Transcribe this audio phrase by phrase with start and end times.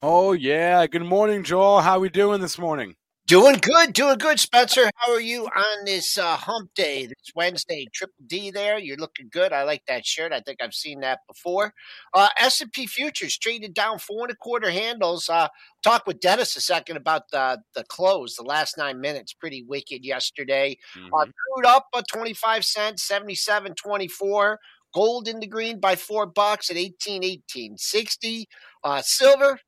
[0.00, 0.86] Oh yeah.
[0.86, 1.80] Good morning, Joel.
[1.80, 2.94] How we doing this morning?
[3.26, 4.88] Doing good, doing good, Spencer.
[4.94, 7.84] How are you on this uh, hump day, this Wednesday?
[7.92, 8.78] Triple D there.
[8.78, 9.52] You're looking good.
[9.52, 10.32] I like that shirt.
[10.32, 11.74] I think I've seen that before.
[12.14, 15.28] Uh, S&P futures traded down four and a quarter handles.
[15.28, 15.48] Uh,
[15.82, 19.32] talk with Dennis a second about the, the close, the last nine minutes.
[19.32, 20.78] Pretty wicked yesterday.
[20.96, 21.12] Mm-hmm.
[21.12, 24.56] Uh, crude up a 25 cents, 77.24.
[24.94, 28.48] Gold in the green by four bucks at 18, 18, 60.
[28.84, 29.58] Uh, silver,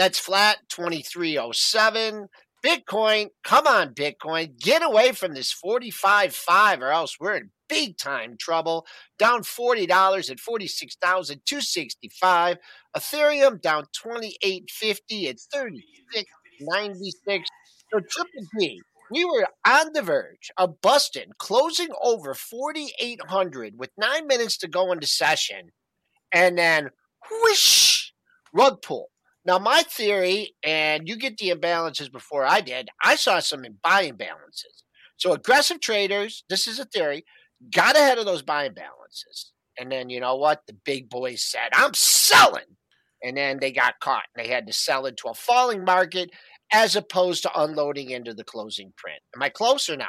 [0.00, 2.28] that's flat 2307.
[2.64, 8.38] Bitcoin, come on, Bitcoin, get away from this 45.5 or else we're in big time
[8.40, 8.86] trouble.
[9.18, 12.56] Down $40 at 46,265.
[12.96, 17.44] Ethereum down 28.50 at 36.96.
[17.92, 24.26] So triple D, we were on the verge of busting, closing over 4,800 with nine
[24.26, 25.72] minutes to go into session.
[26.32, 26.88] And then
[27.30, 28.12] whoosh,
[28.54, 29.10] rug pull.
[29.44, 34.10] Now, my theory, and you get the imbalances before I did, I saw some buy
[34.10, 34.84] imbalances.
[35.16, 37.24] So, aggressive traders, this is a theory,
[37.74, 39.50] got ahead of those buy imbalances.
[39.78, 40.62] And then, you know what?
[40.66, 42.76] The big boys said, I'm selling.
[43.22, 44.24] And then they got caught.
[44.34, 46.30] And they had to sell into a falling market
[46.72, 49.20] as opposed to unloading into the closing print.
[49.34, 50.08] Am I close or not?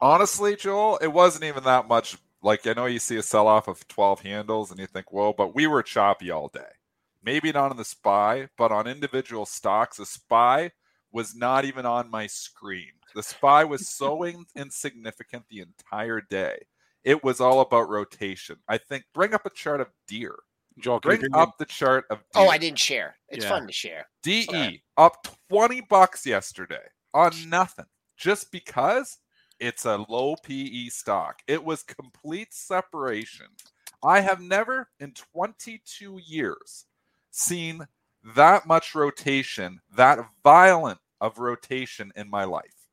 [0.00, 2.16] Honestly, Joel, it wasn't even that much.
[2.40, 5.32] Like, I know you see a sell off of 12 handles and you think, whoa,
[5.32, 6.60] but we were choppy all day
[7.22, 9.96] maybe not on the spy, but on individual stocks.
[9.96, 10.70] The spy
[11.12, 12.92] was not even on my screen.
[13.14, 16.58] The spy was so in- insignificant the entire day.
[17.04, 18.56] It was all about rotation.
[18.68, 20.38] I think bring up a chart of Deere.
[20.78, 22.44] Joel, bring up the chart of Deere.
[22.44, 23.16] Oh, I didn't share.
[23.28, 23.50] It's yeah.
[23.50, 24.06] fun to share.
[24.22, 24.82] DE Sorry.
[24.96, 27.84] up 20 bucks yesterday on nothing
[28.16, 29.18] just because
[29.60, 31.40] it's a low PE stock.
[31.46, 33.46] It was complete separation.
[34.02, 36.86] I have never in 22 years
[37.32, 37.86] seen
[38.36, 42.88] that much rotation, that violent of rotation in my life.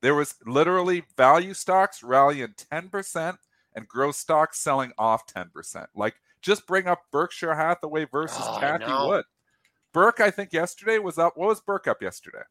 [0.00, 3.36] There was literally value stocks rallying 10%
[3.74, 5.86] and growth stocks selling off 10%.
[5.94, 9.24] Like just bring up Berkshire Hathaway versus oh, Cathie Wood.
[9.92, 11.36] Burke, I think yesterday was up.
[11.36, 12.42] What was Burke up yesterday?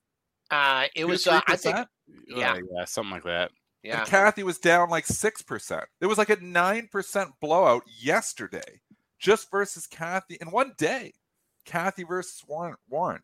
[0.51, 1.87] Uh, it was, uh, I think,
[2.27, 2.53] yeah.
[2.53, 3.51] Uh, yeah, something like that.
[3.81, 3.99] Yeah.
[3.99, 5.83] And Cathie was down like 6%.
[6.01, 8.81] It was like a 9% blowout yesterday
[9.19, 11.13] just versus Cathie in one day.
[11.69, 12.75] Cathie versus Warren.
[12.89, 13.21] Warren.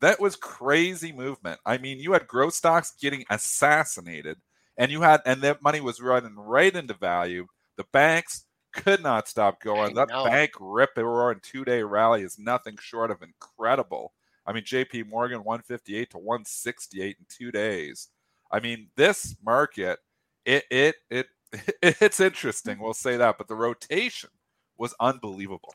[0.00, 1.58] That was crazy movement.
[1.64, 4.36] I mean, you had growth stocks getting assassinated,
[4.76, 7.46] and you had, and that money was running right into value.
[7.76, 9.94] The banks could not stop going.
[9.94, 14.12] that bank rip roaring two day rally is nothing short of incredible.
[14.46, 18.08] I mean, JP Morgan 158 to 168 in two days.
[18.52, 19.98] I mean, this market,
[20.44, 21.26] it it it
[21.82, 22.78] it's interesting.
[22.78, 24.30] We'll say that, but the rotation
[24.76, 25.74] was unbelievable.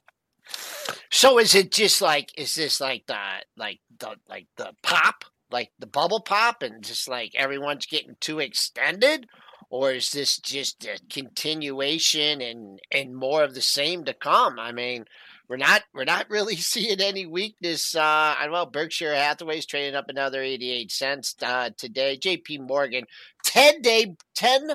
[1.11, 3.17] So is it just like is this like the
[3.57, 8.39] like the like the pop like the bubble pop and just like everyone's getting too
[8.39, 9.27] extended?
[9.69, 14.57] Or is this just a continuation and and more of the same to come?
[14.57, 15.05] I mean
[15.49, 20.07] we're not we're not really seeing any weakness uh i know berkshire hathaway's trading up
[20.07, 22.17] another 88 cents uh, today.
[22.17, 23.03] Jp morgan
[23.43, 24.71] 10 day 10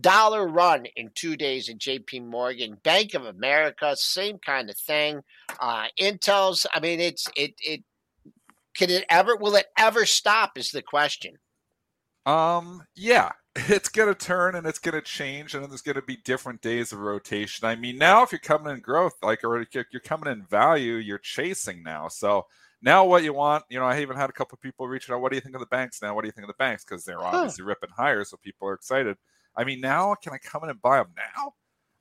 [0.00, 5.22] dollar run in two days at JP Morgan, Bank of America, same kind of thing.
[5.60, 7.82] Uh, Intel's, I mean, it's it it
[8.76, 11.34] can it ever will it ever stop is the question.
[12.26, 16.02] Um, yeah, it's going to turn and it's going to change and there's going to
[16.02, 17.66] be different days of rotation.
[17.66, 21.18] I mean, now if you're coming in growth, like or you're coming in value, you're
[21.18, 22.08] chasing now.
[22.08, 22.46] So
[22.82, 25.20] now what you want, you know, I even had a couple people reaching out.
[25.20, 26.14] What do you think of the banks now?
[26.14, 26.84] What do you think of the banks?
[26.84, 27.68] Because they're obviously huh.
[27.68, 29.16] ripping higher, so people are excited.
[29.58, 31.52] I mean, now can I come in and buy them now?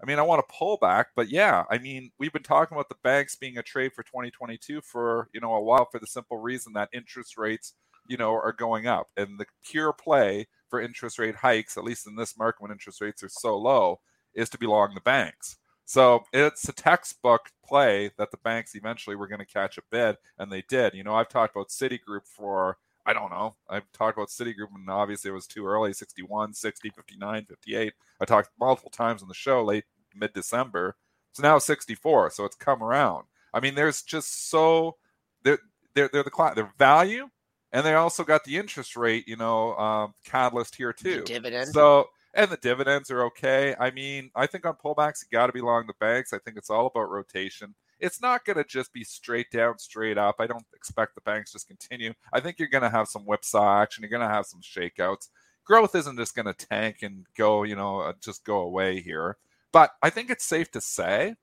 [0.01, 2.87] I mean, I want to pull back, but yeah, I mean, we've been talking about
[2.87, 6.37] the banks being a trade for 2022 for you know a while for the simple
[6.37, 7.73] reason that interest rates,
[8.07, 12.07] you know, are going up, and the pure play for interest rate hikes, at least
[12.07, 13.99] in this market when interest rates are so low,
[14.35, 15.57] is to be long the banks.
[15.85, 20.17] So it's a textbook play that the banks eventually were going to catch a bid,
[20.37, 20.93] and they did.
[20.93, 22.77] You know, I've talked about Citigroup for,
[23.07, 26.89] I don't know, I've talked about Citigroup, and obviously it was too early 61, 60,
[26.89, 27.93] 59, 58.
[28.19, 30.97] I talked multiple times on the show late mid December.
[31.31, 32.31] So now 64.
[32.31, 33.23] So it's come around.
[33.53, 34.97] I mean, there's just so,
[35.43, 35.59] they're,
[35.95, 37.29] they're, they're the they're value,
[37.71, 41.19] and they also got the interest rate, you know, um, catalyst here too.
[41.19, 41.69] The dividend.
[41.69, 43.75] So and the dividends are okay.
[43.79, 46.33] I mean, I think on pullbacks, you got to be long the banks.
[46.33, 47.73] I think it's all about rotation.
[47.99, 50.35] It's not going to just be straight down, straight up.
[50.39, 52.13] I don't expect the banks just continue.
[52.31, 54.03] I think you're going to have some whipsaw action.
[54.03, 55.29] You're going to have some shakeouts.
[55.65, 59.37] Growth isn't just going to tank and go, you know, uh, just go away here.
[59.71, 61.35] But I think it's safe to say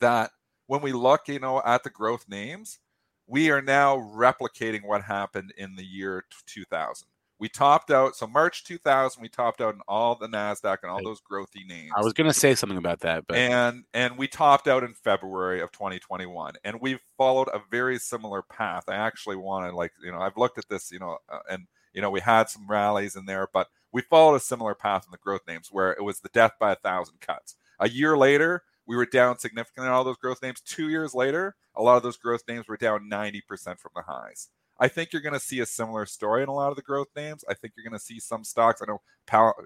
[0.00, 0.30] that
[0.66, 2.80] when we look, you know, at the growth names,
[3.26, 7.06] we are now replicating what happened in the year 2000
[7.38, 8.16] we topped out.
[8.16, 11.92] So March 2000, we topped out in all the Nasdaq and all those growthy names.
[11.96, 14.94] I was going to say something about that, but and and we topped out in
[14.94, 18.84] February of 2021, and we've followed a very similar path.
[18.88, 21.66] I actually want to like you know I've looked at this you know uh, and
[21.92, 25.10] you know we had some rallies in there, but we followed a similar path in
[25.10, 27.56] the growth names where it was the death by a thousand cuts.
[27.80, 30.60] A year later, we were down significantly in all those growth names.
[30.60, 33.42] Two years later, a lot of those growth names were down 90%
[33.78, 34.50] from the highs.
[34.78, 37.08] I think you're going to see a similar story in a lot of the growth
[37.14, 37.44] names.
[37.48, 38.82] I think you're going to see some stocks.
[38.82, 39.00] I know,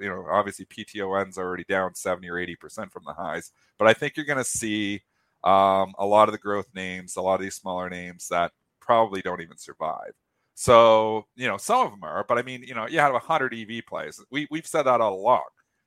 [0.00, 3.94] you know, obviously PTON's already down 70 or 80 percent from the highs, but I
[3.94, 5.02] think you're going to see
[5.44, 9.22] um, a lot of the growth names, a lot of these smaller names that probably
[9.22, 10.12] don't even survive.
[10.54, 13.54] So, you know, some of them are, but I mean, you know, you have 100
[13.54, 14.20] EV plays.
[14.30, 15.44] We, we've said that all along.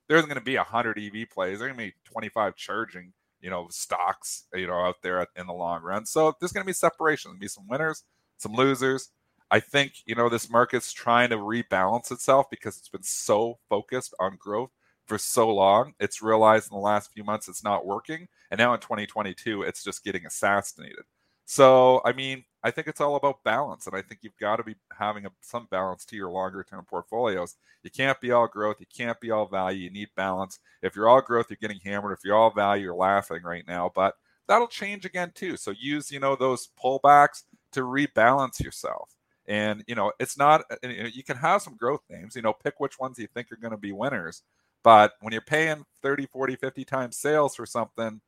[0.08, 1.58] There's going to be 100 EV plays.
[1.58, 5.52] There's going to be 25 charging, you know, stocks, you know, out there in the
[5.52, 6.06] long run.
[6.06, 7.32] So there's going to be separation.
[7.32, 8.02] To be some winners,
[8.42, 9.10] some losers.
[9.50, 14.14] I think, you know, this market's trying to rebalance itself because it's been so focused
[14.18, 14.70] on growth
[15.06, 15.92] for so long.
[16.00, 18.28] It's realized in the last few months it's not working.
[18.50, 21.04] And now in 2022, it's just getting assassinated.
[21.44, 23.86] So, I mean, I think it's all about balance.
[23.86, 26.86] And I think you've got to be having a, some balance to your longer term
[26.88, 27.56] portfolios.
[27.82, 28.76] You can't be all growth.
[28.80, 29.84] You can't be all value.
[29.84, 30.60] You need balance.
[30.82, 32.16] If you're all growth, you're getting hammered.
[32.16, 33.90] If you're all value, you're laughing right now.
[33.94, 34.14] But
[34.48, 35.56] that'll change again, too.
[35.56, 37.42] So use, you know, those pullbacks
[37.72, 39.14] to rebalance yourself.
[39.46, 40.64] And you know, it's not.
[40.70, 42.36] Uh, you can have some growth names.
[42.36, 44.42] You know, pick which ones you think are going to be winners.
[44.84, 48.20] But when you're paying 30, 40, 50 times sales for something,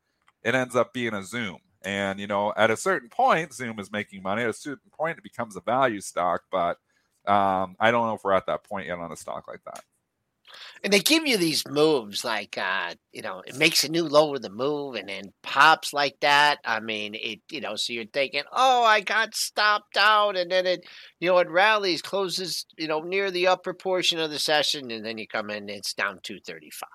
[0.43, 1.59] it ends up being a Zoom.
[1.83, 4.43] And you know, at a certain point, Zoom is making money.
[4.43, 6.43] At a certain point, it becomes a value stock.
[6.51, 6.79] But
[7.27, 9.83] um, I don't know if we're at that point yet on a stock like that.
[10.83, 14.31] And they give you these moves like, uh, you know, it makes a new low
[14.31, 16.59] with the move and then pops like that.
[16.65, 20.37] I mean, it, you know, so you're thinking, oh, I got stopped out.
[20.37, 20.85] And then it,
[21.21, 24.91] you know, it rallies, closes, you know, near the upper portion of the session.
[24.91, 26.89] And then you come in, it's down 235.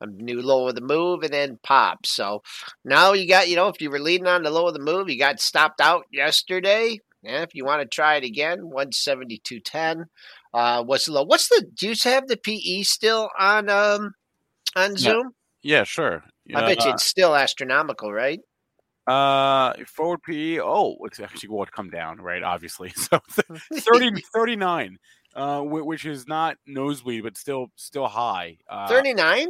[0.00, 2.10] A new low of the move and then pops.
[2.10, 2.42] So
[2.84, 5.08] now you got, you know, if you were leading on the low of the move,
[5.08, 6.98] you got stopped out yesterday.
[7.24, 10.04] Yeah, if you want to try it again, 172.10.
[10.54, 11.24] Uh, what's the low?
[11.24, 11.66] What's the?
[11.74, 14.14] Do you have the PE still on um
[14.76, 15.30] on Zoom?
[15.62, 16.24] Yeah, yeah sure.
[16.54, 18.40] I bet you uh, it's still astronomical, right?
[19.06, 20.60] Uh, forward PE.
[20.60, 22.42] Oh, it's actually going to come down, right?
[22.42, 23.18] Obviously, so
[23.72, 24.98] 30, 39,
[25.34, 28.56] uh, which is not nosebleed, but still still high.
[28.68, 29.48] Uh, 39.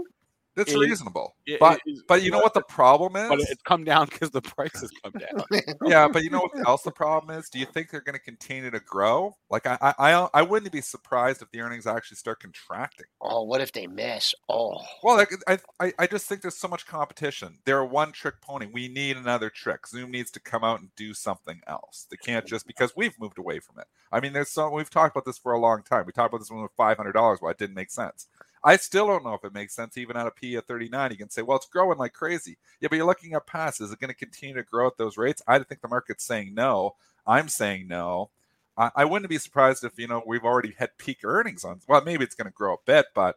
[0.56, 3.28] It's it, reasonable, it, but it, but you know what the problem is?
[3.28, 5.44] But it's come down because the prices come down.
[5.84, 7.48] yeah, but you know what else the problem is?
[7.48, 9.36] Do you think they're going to continue to grow?
[9.50, 13.06] Like I, I I wouldn't be surprised if the earnings actually start contracting.
[13.20, 14.32] Oh, what if they miss?
[14.48, 17.58] Oh, well, like, I I I just think there's so much competition.
[17.64, 18.66] They're a one trick pony.
[18.72, 19.88] We need another trick.
[19.88, 22.06] Zoom needs to come out and do something else.
[22.10, 23.86] They can't just because we've moved away from it.
[24.12, 26.06] I mean, there's so we've talked about this for a long time.
[26.06, 27.40] We talked about this one with five hundred dollars.
[27.40, 28.28] Why it didn't make sense.
[28.64, 31.10] I still don't know if it makes sense even at a P of 39.
[31.10, 32.56] You can say, well, it's growing like crazy.
[32.80, 33.82] Yeah, but you're looking at past.
[33.82, 35.42] Is it going to continue to grow at those rates?
[35.46, 36.96] I think the market's saying no.
[37.26, 38.30] I'm saying no.
[38.76, 41.80] I, I wouldn't be surprised if, you know, we've already had peak earnings on.
[41.86, 43.36] Well, maybe it's going to grow a bit, but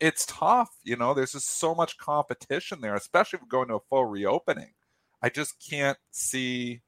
[0.00, 0.70] it's tough.
[0.82, 4.06] You know, there's just so much competition there, especially if we're going to a full
[4.06, 4.72] reopening.
[5.22, 6.80] I just can't see,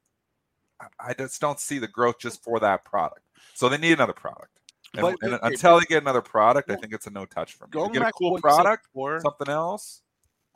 [0.98, 3.22] I just don't see the growth just for that product.
[3.54, 4.59] So they need another product.
[4.94, 7.66] And, But- and until they get another product, I think it's a no touch for
[7.66, 7.88] me.
[7.92, 10.02] Get a cool what you said product, or something else,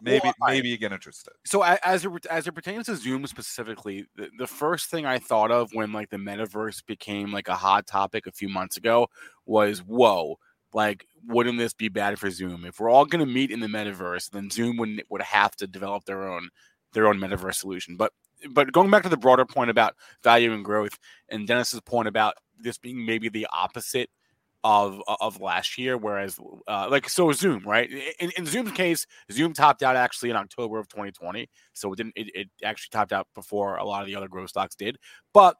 [0.02, 1.32] maybe Well, I- maybe you get interested.
[1.44, 5.52] So as it as it pertains to Zoom specifically, the, the first thing I thought
[5.52, 9.08] of when like the metaverse became like a hot topic a few months ago
[9.46, 10.38] was whoa,
[10.72, 12.64] like wouldn't this be bad for Zoom?
[12.64, 15.68] If we're all going to meet in the metaverse, then Zoom would would have to
[15.68, 16.48] develop their own
[16.92, 17.96] their own metaverse solution.
[17.96, 18.12] But
[18.50, 20.98] but going back to the broader point about value and growth,
[21.28, 24.10] and Dennis's point about this being maybe the opposite
[24.64, 27.90] of of last year, whereas uh, like so Zoom, right?
[28.18, 32.14] In, in Zoom's case, Zoom topped out actually in October of 2020, so it didn't.
[32.16, 34.96] It, it actually topped out before a lot of the other growth stocks did.
[35.34, 35.56] But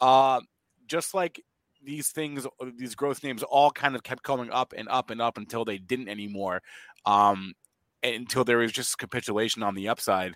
[0.00, 0.40] uh,
[0.86, 1.40] just like
[1.82, 2.46] these things,
[2.76, 5.78] these growth names, all kind of kept coming up and up and up until they
[5.78, 6.60] didn't anymore.
[7.06, 7.54] Um,
[8.02, 10.34] until there was just capitulation on the upside.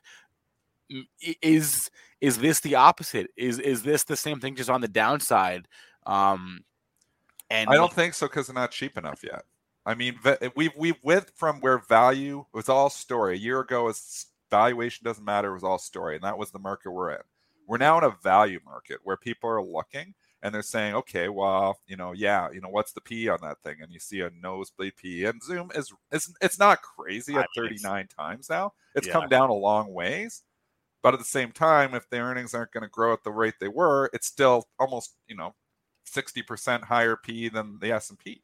[1.41, 3.29] Is is this the opposite?
[3.37, 5.67] Is is this the same thing just on the downside?
[6.07, 6.61] Um,
[7.53, 9.45] and I don't think so because they're not cheap enough yet.
[9.85, 13.35] I mean, eh, we've we've went from where value was all story.
[13.35, 15.51] A year ago, was valuation doesn't matter.
[15.51, 17.23] It was all story, and that was the market we're in.
[17.67, 21.79] We're now in a value market where people are looking and they're saying, okay, well,
[21.87, 23.77] you know, yeah, you know, what's the P on that thing?
[23.81, 28.09] And you see a nosebleed P, and Zoom is is it's not crazy at 39
[28.09, 28.73] times now.
[28.95, 29.13] It's Yeah.
[29.15, 30.43] come down a long ways.
[31.03, 33.55] But at the same time, if the earnings aren't going to grow at the rate
[33.61, 35.55] they were, it's still almost, you know,
[36.07, 38.43] 60% higher P than the S&P.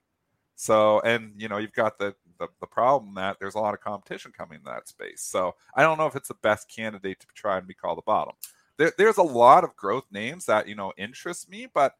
[0.54, 3.80] So, and you know, you've got the, the the problem that there's a lot of
[3.80, 5.22] competition coming in that space.
[5.22, 8.02] So, I don't know if it's the best candidate to try and be called the
[8.02, 8.34] bottom.
[8.76, 11.94] There, there's a lot of growth names that you know interest me, but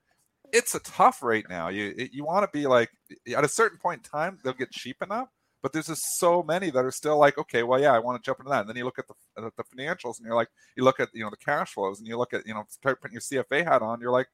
[0.52, 1.68] it's a tough right now.
[1.68, 2.90] You you want to be like
[3.36, 5.28] at a certain point in time they'll get cheap enough,
[5.62, 8.26] but there's just so many that are still like, okay, well, yeah, I want to
[8.26, 8.60] jump into that.
[8.60, 11.08] And then you look at the at the financials, and you're like, you look at
[11.12, 13.64] you know the cash flows, and you look at you know start putting your CFA
[13.64, 14.28] hat on, you're like,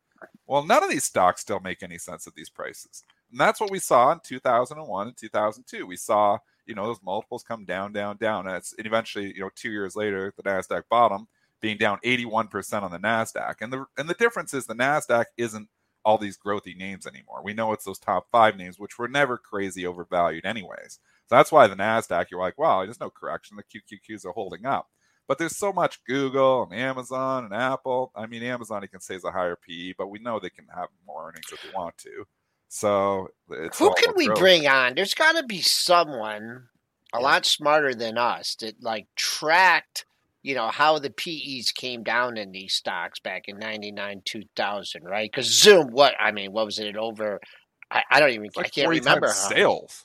[0.46, 3.02] well, none of these stocks still make any sense at these prices.
[3.30, 5.86] And that's what we saw in 2001 and 2002.
[5.86, 8.46] We saw, you know, those multiples come down, down, down.
[8.46, 11.26] And, and eventually, you know, two years later, the NASDAQ bottom
[11.60, 13.54] being down 81% on the NASDAQ.
[13.60, 15.68] And the, and the difference is the NASDAQ isn't
[16.04, 17.40] all these growthy names anymore.
[17.42, 20.98] We know it's those top five names, which were never crazy overvalued anyways.
[21.34, 23.56] That's why the NASDAQ, you're like, wow, there's no correction.
[23.56, 24.88] The QQQs are holding up.
[25.26, 28.12] But there's so much Google and Amazon and Apple.
[28.14, 30.66] I mean, Amazon you can say is a higher PE, but we know they can
[30.74, 32.24] have more earnings if they want to.
[32.68, 34.38] So it's Who can we growth.
[34.38, 34.94] bring on?
[34.94, 36.68] There's got to be someone
[37.14, 40.04] a lot smarter than us that like tracked,
[40.42, 45.30] you know, how the PEs came down in these stocks back in 99, 2000, right?
[45.30, 47.40] Because Zoom, what, I mean, what was it over?
[47.90, 49.28] I, I don't even, like I can't remember.
[49.28, 50.04] sales.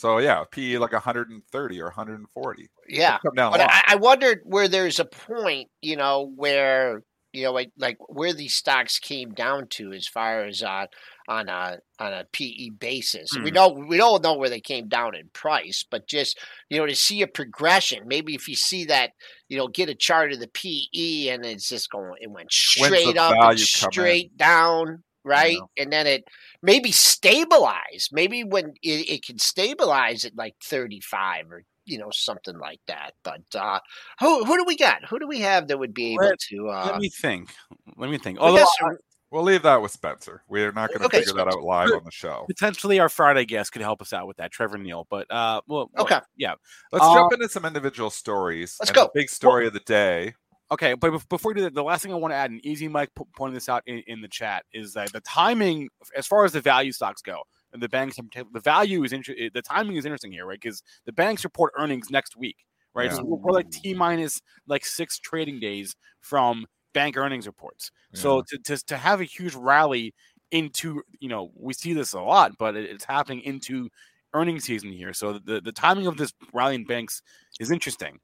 [0.00, 2.68] So yeah, PE like 130 or 140.
[2.88, 3.18] Yeah.
[3.22, 3.60] Come down But.
[3.60, 7.02] I, I wondered where there's a point, you know, where
[7.32, 10.86] you know, like, like where these stocks came down to as far as uh,
[11.28, 13.38] on a on a PE basis.
[13.40, 13.54] We Hmm.
[13.54, 16.38] know we don't know where they came down in price, but just
[16.70, 18.08] you know to see a progression.
[18.08, 19.12] Maybe if you see that,
[19.48, 23.16] you know, get a chart of the PE and it's just going, it went straight
[23.16, 24.22] up and value come in?
[24.24, 25.58] straight down, right?
[25.58, 25.70] know.
[25.78, 26.24] And then it
[26.62, 28.08] maybe stabilize.
[28.12, 32.80] Maybe when it, it can stabilize at like thirty five or you know something like
[32.86, 33.12] that.
[33.24, 33.80] But uh,
[34.20, 35.04] who who do we got?
[35.08, 36.68] Who do we have that would be able Let- to?
[36.68, 37.50] Uh, Let me think.
[37.96, 38.38] Let me think.
[38.40, 38.94] we Although got
[39.32, 40.42] We'll leave that with Spencer.
[40.48, 42.46] We're not going to Okay, figure that out live on the show.
[42.48, 45.06] potentially our Friday guest could help us out with that, Trevor Neal.
[45.08, 46.18] But uh, well, well, Okay.
[46.36, 46.54] yeah,
[46.90, 48.76] Let's Uh, jump into some individual stories.
[48.80, 49.04] let's and go.
[49.04, 50.34] The big story of the day.
[50.72, 52.86] Okay, but before we do that, the last thing I want to add, and Easy
[52.86, 56.44] Mike po- pointed this out in, in the chat, is that the timing, as far
[56.44, 59.62] as the value stocks go, and the banks, in particular, the value is inter- the
[59.62, 60.60] timing is interesting here, right?
[60.60, 62.56] Because the banks report earnings next week,
[62.94, 63.10] right?
[63.10, 63.16] Yeah.
[63.16, 67.90] So we're, like t minus like six trading days from bank earnings reports.
[68.14, 70.14] So to, to to have a huge rally
[70.50, 73.88] into, you know, we see this a lot, but it, it's happening into
[74.34, 75.12] earnings season here.
[75.12, 77.22] So the the timing of this rally in banks
[77.60, 78.18] is interesting.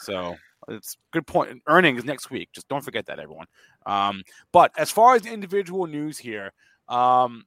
[0.00, 0.36] So
[0.68, 1.62] it's good point.
[1.66, 2.50] Earnings next week.
[2.52, 3.46] Just don't forget that, everyone.
[3.86, 6.52] Um, but as far as individual news here,
[6.88, 7.44] um,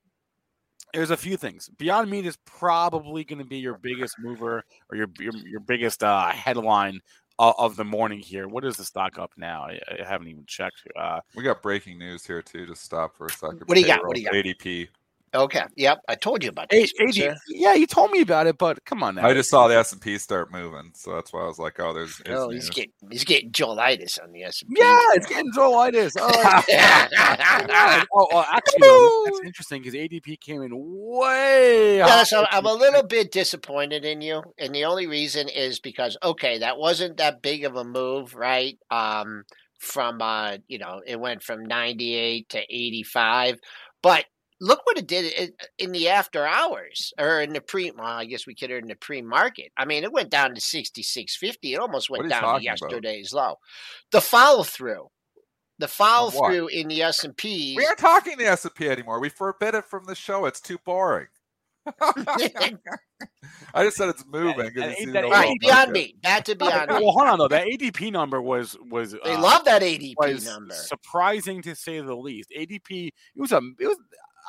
[0.93, 1.69] there's a few things.
[1.77, 6.03] Beyond Meat is probably going to be your biggest mover or your your, your biggest
[6.03, 7.01] uh, headline
[7.39, 8.47] of, of the morning here.
[8.47, 9.63] What is the stock up now?
[9.63, 10.87] I, I haven't even checked.
[10.95, 12.65] Uh, We got breaking news here too.
[12.65, 13.63] Just stop for a second.
[13.65, 14.05] What do you got?
[14.05, 14.87] What do you Payroll, ADP.
[15.35, 17.19] Okay, yep, I told you about Hey, this.
[17.19, 19.25] AD, yeah, you told me about it, but come on now.
[19.27, 21.79] I just saw the S and P start moving, so that's why I was like,
[21.79, 22.69] "Oh, there's." there's Oh, he's news.
[22.71, 24.81] getting he's getting Joelitis on the S and P.
[24.81, 26.11] yeah, it's getting Joelitis.
[26.19, 28.03] Oh, yeah.
[28.13, 31.97] oh, oh, actually, though, that's interesting because ADP came in way.
[31.97, 36.17] Yeah, so I'm a little bit disappointed in you, and the only reason is because
[36.23, 38.77] okay, that wasn't that big of a move, right?
[38.89, 39.43] Um,
[39.79, 43.59] from uh, you know, it went from 98 to 85,
[44.01, 44.25] but
[44.61, 47.91] look what it did in, in the after hours or in the pre.
[47.91, 49.71] Well, I guess we consider it in the pre market.
[49.77, 51.73] I mean, it went down to sixty six fifty.
[51.73, 52.81] It almost went down to talking about?
[52.81, 53.55] yesterday's low.
[54.11, 55.07] The follow through,
[55.79, 57.75] the follow through in the S and P.
[57.77, 59.19] We aren't talking the S&P anymore.
[59.19, 60.45] We forbid it from the show.
[60.45, 61.27] It's too boring.
[63.73, 64.57] I just said it's moving.
[64.57, 65.93] that- it's in that the All right, world beyond market.
[65.93, 66.15] me.
[66.23, 67.47] Back to beyond well, hold on though.
[67.47, 70.73] That ADP number was was They uh, love that ADP was number.
[70.73, 72.51] surprising to say the least.
[72.57, 73.97] ADP it was a it was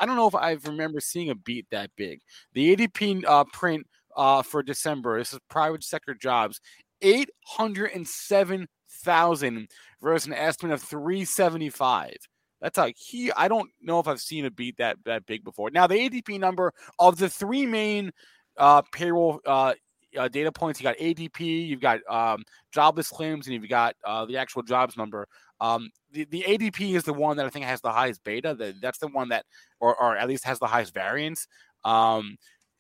[0.01, 2.21] I don't know if I remember seeing a beat that big.
[2.55, 3.87] The ADP uh, print
[4.17, 5.19] uh, for December.
[5.19, 6.61] This is private sector jobs.
[7.03, 8.69] Eight hundred and seven
[9.05, 9.69] thousand
[10.01, 12.17] versus an estimate of three seventy five.
[12.61, 13.31] That's a key.
[13.37, 15.71] I don't know if I've seen a beat that that big before.
[15.71, 18.13] Now the ADP number of the three main
[18.57, 19.75] uh, payroll uh,
[20.17, 24.25] uh, data points, you got ADP, you've got um, jobless claims, and you've got uh,
[24.25, 25.27] the actual jobs number.
[25.61, 28.55] Um, the, the ADP is the one that I think has the highest beta.
[28.55, 29.45] The, that's the one that,
[29.81, 31.47] or, or at least has the highest variance.
[31.85, 32.37] Um,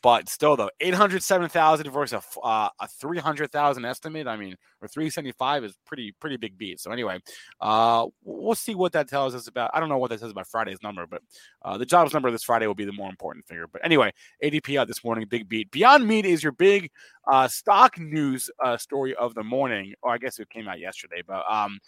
[0.07, 4.29] but still, though, 807,000 versus a, uh, a 300,000 estimate.
[4.29, 6.79] I mean, or 375 is pretty, pretty big beat.
[6.79, 7.19] So, anyway,
[7.61, 9.73] uh, we'll see what that tells us about.
[9.75, 11.23] I don't know what that says about Friday's number, but
[11.65, 13.67] uh, the jobs number this Friday will be the more important figure.
[13.67, 14.13] But anyway,
[14.45, 15.73] ADP out this morning, big beat.
[15.73, 16.91] Beyond Meat is your big
[17.29, 19.95] uh, stock news uh, story of the morning.
[20.03, 21.81] Or I guess it came out yesterday, but um,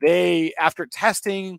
[0.00, 1.58] they after testing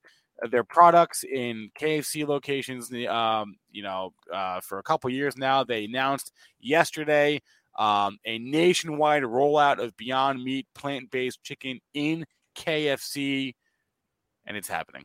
[0.49, 5.85] their products in KFC locations, um, you know, uh, for a couple years now, they
[5.85, 7.39] announced yesterday
[7.77, 13.53] um, a nationwide rollout of Beyond Meat plant-based chicken in KFC,
[14.45, 15.03] and it's happening.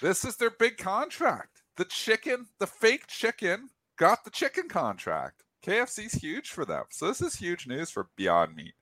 [0.00, 1.62] This is their big contract.
[1.76, 5.42] The chicken, the fake chicken, got the chicken contract.
[5.64, 6.84] KFC's huge for them.
[6.90, 8.74] So this is huge news for Beyond Meat.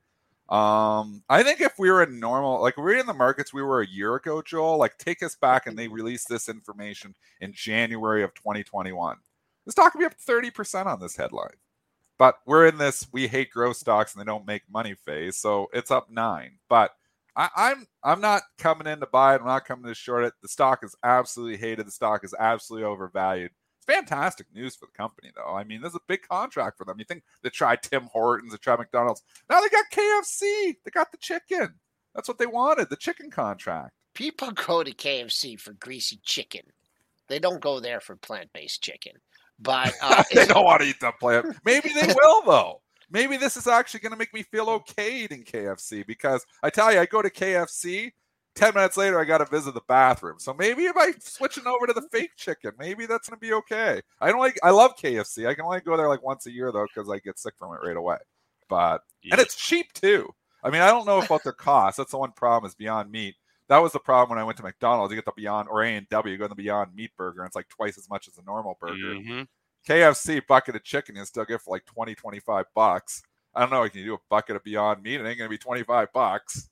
[0.51, 3.83] Um, I think if we were in normal, like we're in the markets we were
[3.83, 8.25] a year ago, Joel, like take us back and they released this information in January
[8.25, 9.17] of 2021.
[9.65, 11.55] This stock could be up 30% on this headline.
[12.19, 15.69] But we're in this we hate growth stocks and they don't make money phase, so
[15.73, 16.59] it's up nine.
[16.69, 16.91] But
[17.35, 19.41] I, I'm I'm not coming in to buy it.
[19.41, 20.35] I'm not coming to short it.
[20.43, 21.87] The stock is absolutely hated.
[21.87, 23.53] The stock is absolutely overvalued.
[23.91, 25.55] Fantastic news for the company, though.
[25.55, 26.99] I mean, this is a big contract for them.
[26.99, 29.23] You think they tried Tim Hortons, they tried McDonald's.
[29.49, 30.77] Now they got KFC.
[30.85, 31.75] They got the chicken.
[32.15, 32.89] That's what they wanted.
[32.91, 33.93] The chicken contract.
[34.15, 36.63] People go to KFC for greasy chicken.
[37.29, 39.13] They don't go there for plant based chicken.
[39.59, 41.57] But uh, they don't want to eat that plant.
[41.65, 42.81] Maybe they will though.
[43.13, 46.93] Maybe this is actually going to make me feel okay eating KFC because I tell
[46.93, 48.13] you, I go to KFC.
[48.61, 50.39] Ten minutes later, I got to visit the bathroom.
[50.39, 53.55] So maybe if I switching over to the fake chicken, maybe that's going to be
[53.55, 54.03] okay.
[54.21, 54.59] I don't like.
[54.63, 55.47] I love KFC.
[55.47, 57.75] I can only go there like once a year though because I get sick from
[57.75, 58.19] it right away.
[58.69, 60.29] But and it's cheap too.
[60.63, 61.97] I mean, I don't know about their cost.
[61.97, 63.35] That's the one problem is Beyond Meat.
[63.69, 65.11] That was the problem when I went to McDonald's.
[65.11, 67.41] You get the Beyond or A and W, you go to the Beyond Meat burger,
[67.41, 68.95] and it's like twice as much as a normal burger.
[68.95, 69.49] Mhm.
[69.89, 73.23] KFC bucket of chicken you still get for like 20, 25 bucks.
[73.55, 73.89] I don't know.
[73.89, 75.21] Can you do a bucket of Beyond Meat?
[75.21, 76.69] It ain't gonna be 25 bucks.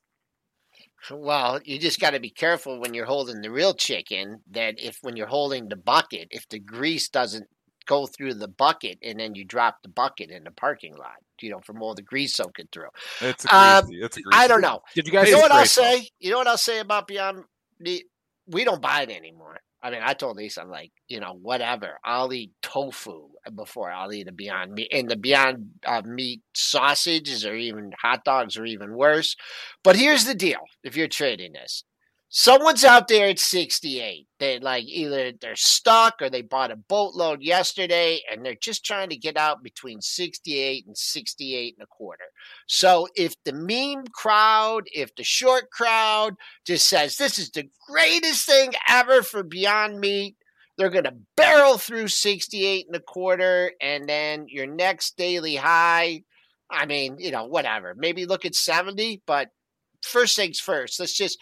[1.11, 4.97] Well, you just got to be careful when you're holding the real chicken that if
[5.01, 7.47] when you're holding the bucket, if the grease doesn't
[7.85, 11.49] go through the bucket and then you drop the bucket in the parking lot, you
[11.49, 12.89] know, from all the grease soaking through.
[13.21, 14.03] It's a Um, greasy.
[14.03, 14.43] it's a greasy.
[14.43, 14.81] I don't know.
[14.93, 15.27] Did you guys?
[15.27, 16.07] You know what I'll say?
[16.19, 17.43] You know what I'll say about Beyond
[17.79, 18.03] the.
[18.47, 19.59] We don't buy it anymore.
[19.81, 21.99] I mean, I told Lisa, I'm like, you know, whatever.
[22.03, 24.89] I'll eat tofu before I'll eat a Beyond Meat.
[24.91, 29.35] And the Beyond uh, Meat sausages or even hot dogs are even worse.
[29.83, 31.85] But here's the deal if you're trading this.
[32.31, 34.27] Someone's out there at 68.
[34.39, 39.09] They like either they're stuck or they bought a boatload yesterday and they're just trying
[39.09, 42.25] to get out between 68 and 68 and a quarter.
[42.67, 46.35] So if the meme crowd, if the short crowd
[46.67, 50.35] just says this is the greatest thing ever for Beyond Meat,
[50.77, 56.21] they're going to barrel through 68 and a quarter and then your next daily high,
[56.69, 57.95] I mean, you know, whatever.
[57.97, 59.49] Maybe look at 70, but
[60.03, 60.99] first things first.
[60.99, 61.37] Let's just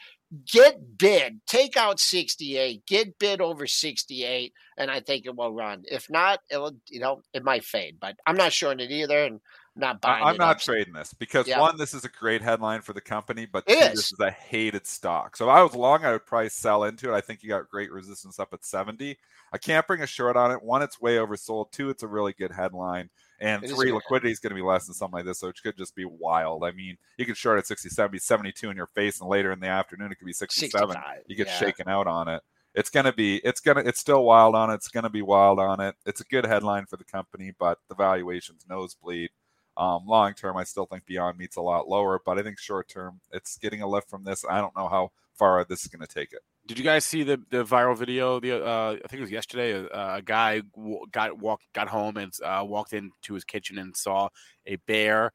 [0.45, 5.83] get bid, take out 68, get bid over 68 and I think it will run.
[5.89, 9.23] If not, it'll you know, it might fade, but I'm not sure in it either
[9.23, 9.39] and
[9.75, 10.61] I'm not buying I'm not up.
[10.61, 11.61] trading this because Yeah.
[11.61, 13.93] one, this is a great headline for the company, but two, is.
[13.95, 15.37] this is a hated stock.
[15.37, 17.15] So if I was long, I would probably sell into it.
[17.15, 19.17] I think you got great resistance up at 70.
[19.53, 20.61] I can't bring a short on it.
[20.61, 21.71] One, it's way oversold.
[21.71, 23.09] Two, it's a really good headline.
[23.39, 25.61] And It three, liquidity is going to be less than something like this, so it
[25.61, 26.63] could just be wild.
[26.63, 29.59] I mean, you could short at 60, 70, 72 in your face, and later in
[29.59, 30.89] the afternoon, it could be 67.
[30.89, 31.23] 65.
[31.27, 31.57] You get yeah.
[31.57, 32.41] shaken out on it.
[32.73, 33.37] It's gonna be.
[33.37, 33.79] It's gonna.
[33.81, 34.75] It's still wild on it.
[34.75, 35.95] It's gonna be wild on it.
[36.05, 39.29] It's a good headline for the company, but the valuations nosebleed.
[39.77, 42.89] Um, long term, I still think Beyond Meat's a lot lower, but I think short
[42.89, 44.43] term, it's getting a lift from this.
[44.47, 46.41] I don't know how far this is going to take it.
[46.67, 48.39] Did you guys see the, the viral video?
[48.39, 49.87] The uh, I think it was yesterday.
[49.87, 53.95] Uh, a guy w- got walk got home and uh, walked into his kitchen and
[53.95, 54.27] saw
[54.65, 55.31] a bear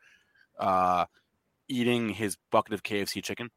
[0.58, 1.06] uh,
[1.68, 3.50] eating his bucket of KFC chicken.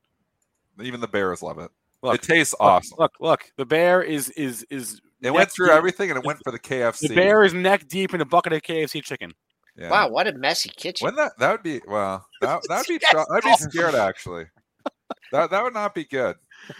[0.81, 1.69] Even the Bears love it.
[2.01, 2.97] Look, it tastes look, awesome.
[2.99, 5.01] Look, look, the bear is is is.
[5.21, 7.07] It went through deep- everything and it went for the KFC.
[7.09, 9.33] The bear is neck deep in a bucket of KFC chicken.
[9.77, 9.89] Yeah.
[9.89, 11.05] Wow, what a messy kitchen.
[11.05, 14.45] Wouldn't that that would be well that that'd be That's tr- I'd be scared actually.
[15.31, 16.35] That that would not be good.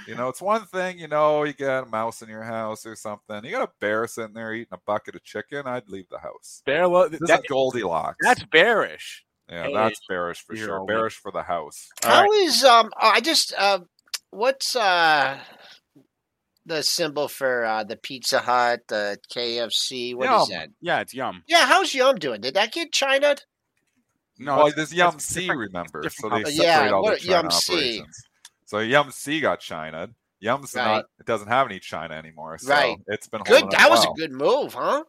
[0.07, 2.95] You know, it's one thing, you know, you get a mouse in your house or
[2.95, 3.43] something.
[3.43, 6.61] You got a bear sitting there eating a bucket of chicken, I'd leave the house.
[6.65, 8.17] Bear, lo- This that, is Goldilocks.
[8.21, 9.23] that's bearish.
[9.49, 10.79] yeah, hey, that's bearish for sure.
[10.79, 11.87] all Bearish for the house.
[12.03, 12.31] All How right.
[12.45, 12.91] is um?
[13.01, 13.79] oh, I just uh,
[14.31, 15.37] what's uh,
[16.65, 20.15] the symbol for uh the Pizza Hut, the KFC?
[20.15, 20.57] What is Yum.
[20.59, 20.69] that?
[20.81, 21.43] Yeah, it's yum.
[21.47, 22.41] Yeah, how's Yum doing?
[22.41, 23.35] Did that get China?
[24.39, 26.03] No, well, it's- there's Yum C, remember?
[26.09, 28.03] So they separate Yeah, all what- the China Yum C.
[28.65, 30.09] So Yum C got China.
[30.39, 30.95] Yum's Right.
[30.97, 31.05] not.
[31.19, 32.57] It doesn't have any China anymore.
[32.57, 32.97] So Right.
[33.07, 33.69] It's been Good.
[33.71, 34.13] That was well.
[34.13, 35.03] a good move, huh?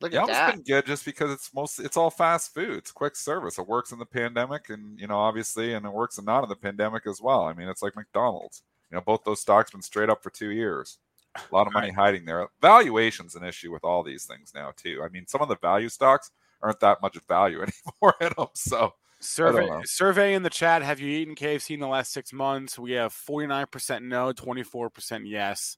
[0.00, 0.54] Look at Yum's that.
[0.54, 2.78] been good just because it's most it's all fast food.
[2.78, 3.58] It's quick service.
[3.58, 6.56] It works in the pandemic and you know, obviously, and it works not in the
[6.56, 7.42] pandemic as well.
[7.42, 8.62] I mean, it's like McDonald's.
[8.90, 10.98] You know, both those stocks been straight up for two years.
[11.36, 12.48] A lot of money hiding there.
[12.62, 15.02] Valuation's an issue with all these things now too.
[15.04, 16.30] I mean, some of the value stocks
[16.62, 18.48] aren't that much of value anymore in them.
[18.54, 20.82] So Survey survey in the chat.
[20.82, 22.78] Have you eaten KFC in the last six months?
[22.78, 25.76] We have forty nine percent no, twenty four percent yes,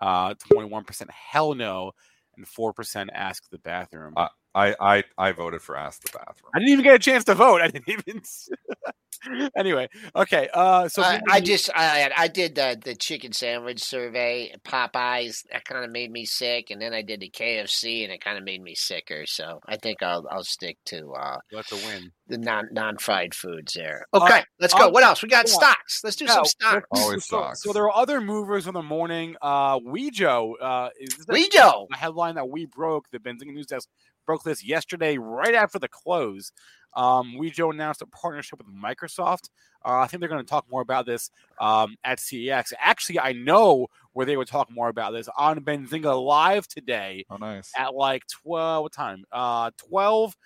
[0.00, 1.92] uh, twenty one percent hell no,
[2.36, 4.14] and four percent ask the bathroom.
[4.16, 6.50] Uh, I I I voted for Ask the Bathroom.
[6.54, 7.60] I didn't even get a chance to vote.
[7.60, 8.22] I didn't even.
[9.56, 10.48] anyway, okay.
[10.54, 15.44] Uh, so I, I just I I did the the chicken sandwich survey, Popeyes.
[15.52, 18.38] That kind of made me sick, and then I did the KFC, and it kind
[18.38, 19.26] of made me sicker.
[19.26, 22.10] So I think I'll I'll stick to uh, that's a win.
[22.28, 24.06] the non non fried foods there.
[24.12, 24.86] Uh, Okay, let's go.
[24.86, 25.22] um, What else?
[25.22, 26.00] We got stocks.
[26.04, 26.86] Let's do Yeah, some stocks.
[26.90, 27.62] Always so, stocks.
[27.62, 29.36] so there are other movers in the morning.
[29.42, 31.86] Uh, Wejo, uh, is this Wejo.
[31.92, 33.06] a headline that we broke.
[33.10, 33.88] The Benzinga News Desk
[34.28, 36.52] broke this yesterday, right after the close.
[36.94, 39.48] Um, Wejo announced a partnership with Microsoft.
[39.84, 42.74] Uh, I think they're going to talk more about this um, at CES.
[42.78, 47.36] Actually, I know where they would talk more about this on Benzinga Live today Oh,
[47.36, 47.72] nice.
[47.76, 50.36] at like 12 what time uh 12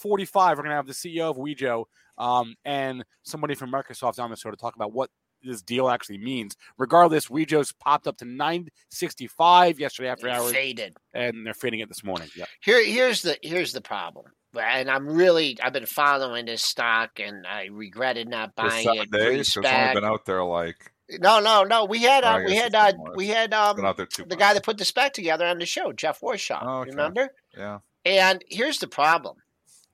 [0.00, 1.84] 45 we're gonna have the ceo of wejo
[2.18, 5.10] um and somebody from microsoft on the show to talk about what
[5.44, 10.96] this deal actually means regardless wejo's popped up to 965 yesterday after hours Faded.
[11.14, 14.26] and they're fading it this morning yeah Here, here's the here's the problem,
[14.60, 19.02] and I'm really I've been following this stock, and I regretted not For buying seven
[19.02, 19.10] it.
[19.10, 21.84] days, it's only been out there like No, no, no.
[21.84, 24.64] We had uh, we had uh, we had been um out there the guy that
[24.64, 26.60] put the SPAC together on the show, Jeff Warshaw.
[26.62, 26.90] Oh, okay.
[26.90, 27.28] Remember?
[27.56, 27.78] yeah.
[28.04, 29.36] And here's the problem: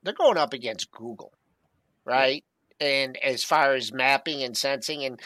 [0.03, 1.33] they're going up against Google,
[2.05, 2.43] right?
[2.79, 5.19] And as far as mapping and sensing, and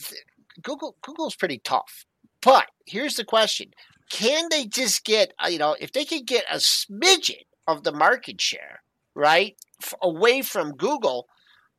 [0.00, 0.22] th-
[0.62, 2.04] Google Google's pretty tough.
[2.42, 3.70] But here's the question:
[4.10, 7.92] Can they just get uh, you know if they could get a smidgen of the
[7.92, 8.82] market share,
[9.14, 11.28] right, f- away from Google?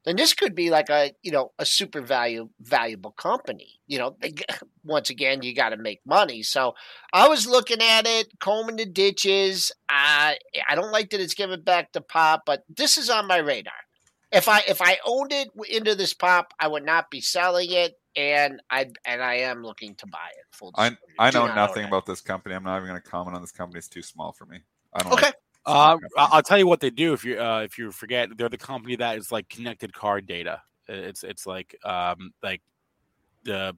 [0.05, 3.79] Then this could be like a you know a super value valuable company.
[3.85, 4.33] You know, they,
[4.83, 6.41] once again you got to make money.
[6.41, 6.73] So
[7.13, 9.71] I was looking at it, combing the ditches.
[9.89, 10.37] I
[10.67, 13.73] I don't like that it's given back to pop, but this is on my radar.
[14.31, 17.99] If I if I owned it into this pop, I would not be selling it,
[18.15, 20.45] and I and I am looking to buy it.
[20.51, 20.97] Full I.
[21.17, 22.55] I know not nothing about this company.
[22.55, 23.79] I'm not even going to comment on this company.
[23.79, 24.59] It's too small for me.
[24.93, 25.13] I don't.
[25.13, 25.25] Okay.
[25.25, 25.97] Like uh.
[26.17, 28.57] I- i'll tell you what they do if you uh if you forget they're the
[28.57, 32.61] company that is like connected car data it's it's like um like
[33.43, 33.75] the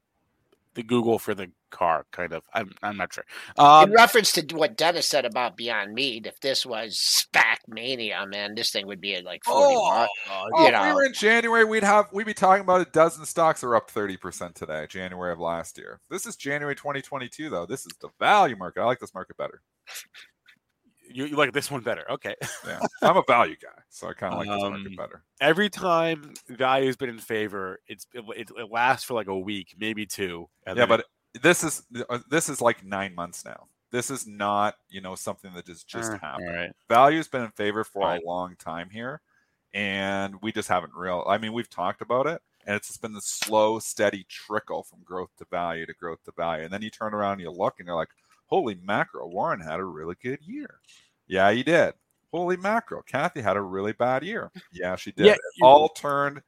[0.73, 3.23] the google for the car kind of i'm, I'm not sure
[3.57, 8.25] um In reference to what Dennis said about Beyond Meat, if this was SPAC mania,
[8.27, 10.11] man, this thing would be at like forty Oh, bucks.
[10.29, 13.25] Oh, you if we were in January, we'd have we'd be talking about a dozen
[13.25, 15.99] stocks are up 30% today, January of last year.
[16.09, 17.65] This is January 2022 though.
[17.65, 18.81] This is the value market.
[18.81, 19.61] I like this market better.
[21.13, 22.79] You, you like this one better okay Yeah.
[23.01, 25.23] I'm a value guy, so I kind of like this Um, market better.
[25.39, 29.75] every time value's been in favor, it's it, it, it lasts for like a week,
[29.79, 30.47] maybe two.
[30.65, 31.05] and Yeah, but
[31.41, 33.67] this is uh, this is like 9 months now.
[33.91, 36.49] This is not, you know, something that just just Uh, happened.
[36.49, 36.71] right.
[36.89, 38.21] Value's been in favor for Fine.
[38.21, 39.21] a long time here,
[39.73, 41.23] and we just haven't real.
[41.27, 44.99] I mean, we've talked about it, and it's just been the slow, steady trickle from
[45.03, 46.63] growth to value to growth to value.
[46.63, 48.09] And then you turn around and you look, and you're like,
[48.51, 49.27] "Holy macro!
[49.27, 50.79] Warren had a really good year."
[51.27, 51.93] Yeah, he did.
[52.31, 53.01] Holy macro!
[53.01, 54.51] Cathie had a really bad year.
[54.71, 55.25] Yeah, she did.
[55.25, 56.41] Yeah, it all turned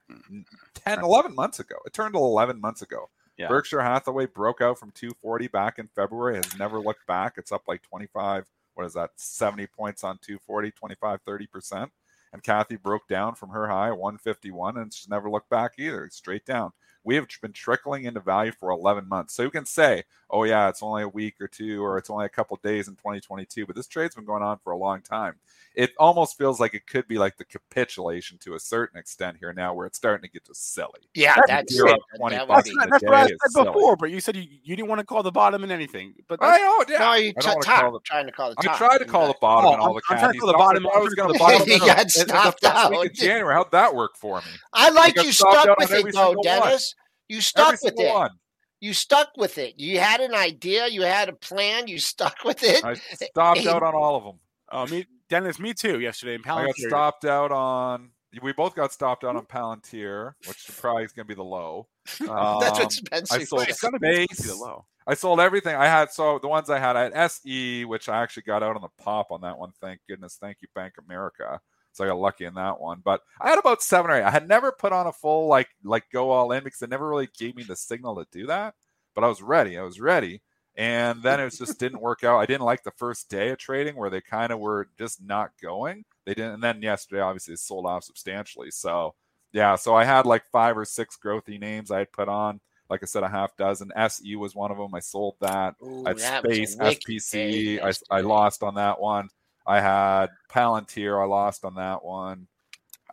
[0.76, 1.76] 10, 11 months ago.
[1.86, 3.10] It turned 11 months ago.
[3.38, 3.48] Yeah.
[3.48, 7.34] Berkshire Hathaway broke out from 240 back in February, has never looked back.
[7.38, 11.90] It's up like 25, what is that, 70 points on 240, 25, 30%.
[12.32, 16.08] And Cathie broke down from her high, 151, and she's never looked back either.
[16.12, 16.72] Straight down.
[17.04, 19.34] We have been trickling into value for 11 months.
[19.34, 22.26] So you can say, oh, yeah, it's only a week or two, or it's only
[22.26, 25.36] a couple days in 2022, but this trade's been going on for a long time.
[25.76, 29.54] It almost feels like it could be like the capitulation to a certain extent here
[29.54, 31.00] now, where it's starting to get just silly.
[31.16, 32.00] Yeah, That's that's it.
[32.20, 33.66] That That's, be- in a that's what I said is silly.
[33.66, 36.14] before, but you said you, you didn't want to call the bottom in anything.
[36.28, 37.00] But I that's, know, yeah.
[37.00, 37.82] No, you I t- don't wanna top.
[37.82, 38.78] call the- trying to call the I top.
[38.78, 40.58] tried to call the bottom Oh, and all I'm- the I'm trying to call the
[40.58, 40.88] bottom.
[40.88, 41.66] I was going to trying bottom.
[41.68, 42.92] to- You no, no, got it- it- the stopped out.
[42.92, 43.54] week January.
[43.56, 44.52] How'd that work for me?
[44.74, 46.36] I like you stuck with it though.
[46.44, 46.93] Dennis.
[47.30, 48.14] You Every stuck with it.
[48.14, 48.32] one.
[48.80, 49.80] You stuck with it.
[49.80, 50.88] You had an idea.
[50.88, 51.88] You had a plan.
[51.88, 52.84] You stuck with it.
[52.84, 54.40] I stopped out on all of them.
[54.72, 56.00] uh, me, Dennis, me too.
[56.00, 56.88] Yesterday in I got Palantir.
[56.90, 58.10] stopped out on.
[58.42, 61.88] We both got stopped out on Palantir, which probably is going to be the low.
[62.20, 63.70] That's Um, what Spencer I sold said.
[63.70, 64.48] It's gonna be Space.
[64.48, 64.86] the low.
[65.06, 65.76] I sold everything.
[65.76, 68.76] I had so the ones I had, I had SE, which I actually got out
[68.76, 69.72] on the pop on that one.
[69.82, 70.38] Thank goodness.
[70.42, 71.60] Thank you, Bank America.
[71.94, 73.02] So I got lucky in that one.
[73.04, 74.24] But I had about seven or eight.
[74.24, 77.08] I had never put on a full like like go all in because it never
[77.08, 78.76] really gave me the signal to do that.
[79.16, 79.78] But I was ready.
[79.78, 80.42] I was ready.
[80.76, 82.40] And then it just didn't work out.
[82.40, 85.52] I didn't like the first day of trading where they kind of were just not
[85.62, 86.04] going.
[86.26, 86.56] They didn't.
[86.56, 88.72] And then yesterday, obviously, it sold off substantially.
[88.72, 89.14] So
[89.52, 89.76] yeah.
[89.76, 92.60] So I had like five or six growthy names I had put on.
[92.90, 93.92] Like I said, a half dozen.
[93.96, 94.94] SE was one of them.
[94.94, 95.76] I sold that.
[95.82, 97.82] Ooh, I had that Space, SPC.
[97.82, 99.30] I, I lost on that one.
[99.66, 101.22] I had Palantir.
[101.22, 102.48] I lost on that one.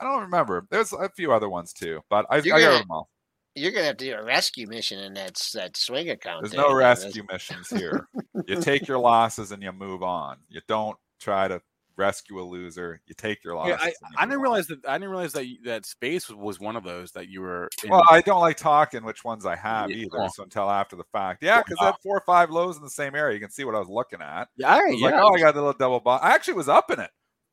[0.01, 0.67] I don't remember.
[0.71, 3.09] There's a few other ones too, but I, I You're got gonna- them all.
[3.57, 6.43] You're gonna have to do a rescue mission in that that swing account.
[6.43, 8.09] There's there, no rescue missions here.
[8.47, 10.37] you take your losses and you move on.
[10.49, 11.61] You don't try to
[11.96, 13.00] rescue a loser.
[13.07, 13.79] You take your losses.
[13.83, 14.87] Yeah, I, I didn't realize that.
[14.87, 17.68] I didn't realize that you- that space was, one of those that you were.
[17.85, 17.90] In.
[17.90, 20.29] Well, I don't like talking which ones I have Yeah, either.
[20.35, 22.83] So until after the fact, yeah, because I uh had four or five lows in
[22.83, 23.35] the same area.
[23.35, 24.48] You can see what I was looking at.
[24.57, 26.22] yeah, I was like, oh, I got the little double bot.
[26.22, 27.11] I actually was up in it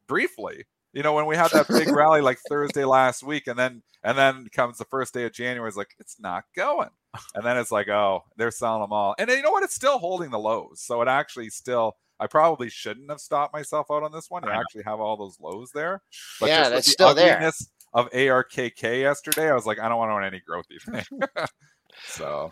[0.08, 0.66] briefly.
[0.94, 4.18] You know, when we had that big rally like Thursday last week, and then and
[4.18, 6.90] then comes the first day of January, it's like it's not going,
[7.36, 9.64] and then it's like, oh, they're selling them all, and you know what?
[9.64, 11.96] It's still holding the lows, so it actually still.
[12.20, 14.44] I probably shouldn't have stopped myself out on this one.
[14.44, 16.02] You I actually have all those lows there,
[16.40, 17.52] But Yeah, just with that's the still there.
[17.94, 21.22] Of ARKK yesterday, I was like, I don't want to own any growthy thing.
[22.06, 22.52] so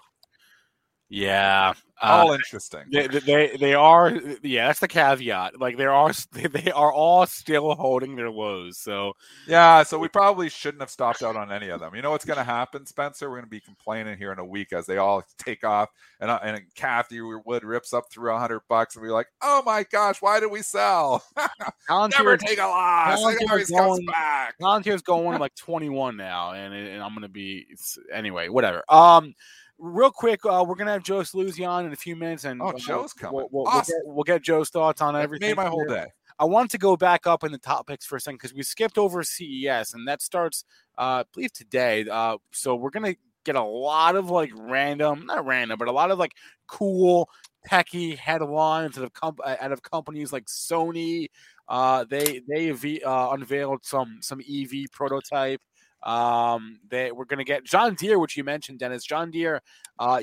[1.09, 1.73] yeah.
[2.01, 2.81] Uh, all interesting.
[2.91, 4.11] they, they- they they are
[4.43, 8.77] yeah that's the caveat like there are they, they are all still holding their lows
[8.77, 9.13] so
[9.47, 11.95] Yeah, so we probably shouldn't have stopped out on any of them.
[11.95, 13.29] You know what's going to happen, Spencer?
[13.29, 15.89] We're going to be complaining here in a week as they all take off,
[16.19, 19.63] and uh, and Cathie Wood rips up through a hundred bucks, and we're like, "Oh
[19.65, 21.23] my gosh, why did we sell?
[21.89, 23.19] Never take a loss.
[23.21, 27.27] Palantir It always comes going- back." Palantir's going like 21 now and, and i'm gonna
[27.29, 27.65] be
[28.13, 29.33] anyway whatever um
[29.77, 32.67] real quick uh we're gonna have joe Saluzzi on in a few minutes and Oh,
[32.69, 33.35] uh, Joe's coming.
[33.35, 33.93] we'll, we'll, Awesome.
[34.05, 36.05] we'll, get, we'll get joe's thoughts on everything made my whole day.
[36.39, 38.97] I wanted to go back up in the topics for a second because we skipped
[38.97, 40.65] over CES, and that starts,
[40.97, 42.05] uh, I believe, today.
[42.11, 46.11] Uh, so we're gonna get a lot of like random, not random, but a lot
[46.11, 46.33] of like
[46.67, 47.29] cool,
[47.69, 51.27] techie headlines out of com- uh, out of companies like Sony.
[51.69, 52.69] Uh, they they
[53.01, 55.61] uh, unveiled some some EV prototype.
[56.05, 59.03] Um, they we're gonna get John Deere, which you mentioned, Dennis.
[59.03, 59.61] John Deere.
[59.99, 60.21] Uh,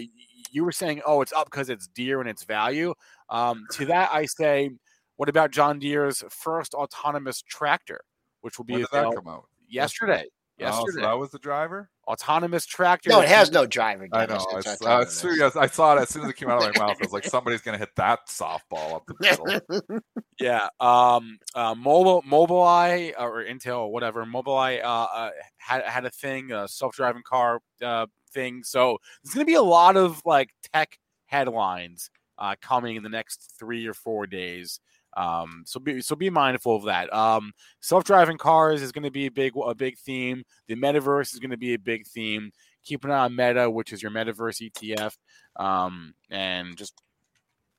[0.50, 2.94] you were saying, oh, it's up because it's Deere and its value.
[3.30, 4.70] Um, to that, I say,
[5.16, 8.00] what about John Deere's first autonomous tractor,
[8.42, 9.44] which will be When did that come out?
[9.68, 10.26] yesterday?
[10.60, 11.90] Oh, so Yesterday, that was the driver.
[12.06, 13.10] Autonomous tractor.
[13.10, 14.08] No, it has no driver.
[14.12, 14.34] I know.
[14.34, 15.08] It's I, s- uh, autonomous.
[15.08, 16.96] as soon as I saw it as soon as it came out of my mouth.
[17.00, 20.00] I was like, somebody's going to hit that softball up the middle.
[20.40, 20.68] Yeah.
[20.80, 21.38] Um.
[21.54, 21.74] Uh.
[21.76, 22.22] Mobile.
[22.22, 24.24] Mobileye or Intel or whatever.
[24.24, 24.82] Mobileye.
[24.82, 24.86] Uh.
[24.86, 26.50] uh had had a thing.
[26.52, 27.60] A self-driving car.
[27.82, 28.06] Uh.
[28.32, 28.62] Thing.
[28.64, 32.10] So there's gonna be a lot of like tech headlines.
[32.38, 32.56] Uh.
[32.60, 34.80] Coming in the next three or four days.
[35.16, 35.64] Um.
[35.66, 37.12] So be so be mindful of that.
[37.12, 37.52] Um.
[37.80, 40.44] Self-driving cars is going to be a big a big theme.
[40.68, 42.50] The metaverse is going to be a big theme.
[42.84, 45.16] Keep an eye on Meta, which is your metaverse ETF.
[45.56, 46.14] Um.
[46.30, 47.00] And just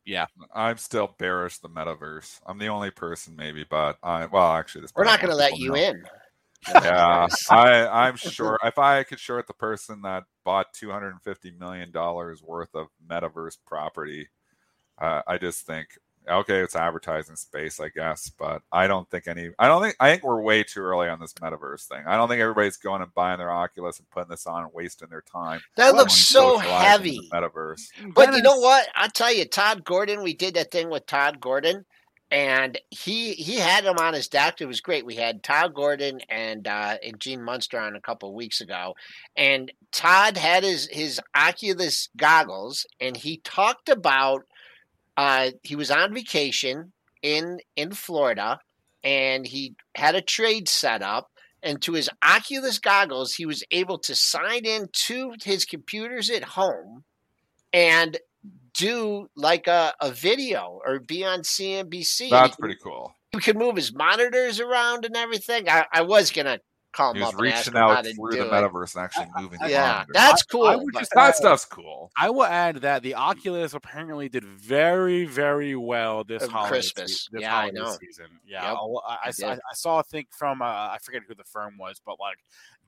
[0.06, 0.26] yeah.
[0.54, 2.40] I'm still bearish the metaverse.
[2.46, 5.58] I'm the only person, maybe, but I well, actually, this We're not going to let
[5.58, 5.76] you know.
[5.76, 6.04] in.
[6.74, 12.42] Yeah, I I'm sure if I could short the person that bought 250 million dollars
[12.42, 14.30] worth of metaverse property,
[15.02, 15.88] uh, I just think
[16.28, 19.52] okay, it's advertising space, I guess, but I don't think any.
[19.60, 22.04] I don't think I think we're way too early on this metaverse thing.
[22.06, 25.10] I don't think everybody's going and buying their Oculus and putting this on and wasting
[25.10, 25.62] their time.
[25.76, 27.30] That looks so heavy.
[27.32, 27.90] metaverse.
[28.14, 28.88] But you know what?
[28.96, 30.24] I'll tell you, Todd Gordon.
[30.24, 31.86] We did that thing with Todd Gordon,
[32.32, 34.60] and he he had him on his deck.
[34.60, 35.06] It was great.
[35.06, 38.96] We had Todd Gordon and uh, and Gene Munster on a couple of weeks ago,
[39.36, 44.46] and Todd had his his Oculus goggles, and he talked about
[45.18, 48.60] uh, he was on vacation in in Florida,
[49.04, 51.30] and he had a trade set up.
[51.66, 56.44] and to his Oculus goggles, he was able to sign in to his computers at
[56.44, 57.06] home
[57.72, 58.18] and
[58.74, 62.30] do like a, a video or be on CNBC.
[62.30, 63.16] That's pretty cool.
[63.32, 65.70] He could move his monitors around and everything.
[65.70, 66.60] I, I was gonna
[66.94, 68.52] call He was up and ask reaching how out to through do the it.
[68.52, 69.60] metaverse and actually moving.
[69.62, 70.12] the Yeah, monitor.
[70.14, 70.66] that's cool.
[70.68, 72.12] I would just that stuff's cool.
[72.18, 77.28] I will add that the Oculus apparently did very, very well this holiday Christmas.
[77.32, 77.98] this Yeah, I holiday know.
[78.00, 78.28] season.
[78.48, 79.62] Yeah, Yep, I'll- I, I, saw, I did.
[79.74, 82.38] saw a thing from uh, I forget who the firm was, but like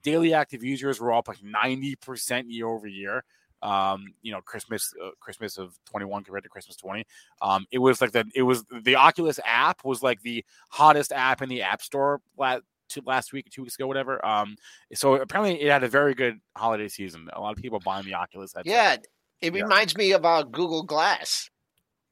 [0.03, 3.23] daily active users were up like ninety percent year over year.
[3.61, 7.07] Um, you know, Christmas, uh, Christmas of twenty one compared to Christmas twenty.
[7.41, 11.41] Um, it was like the it was the Oculus app was like the hottest app
[11.41, 14.23] in the App Store last two, last week, two weeks ago, whatever.
[14.25, 14.55] Um,
[14.93, 17.29] so apparently it had a very good holiday season.
[17.33, 18.53] A lot of people buying the Oculus.
[18.55, 18.65] headset.
[18.71, 18.95] Yeah,
[19.41, 19.63] it Yeah.
[19.63, 21.49] reminds me of uh, Google Glass.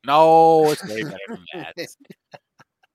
[0.05, 1.75] No, it's way better than that.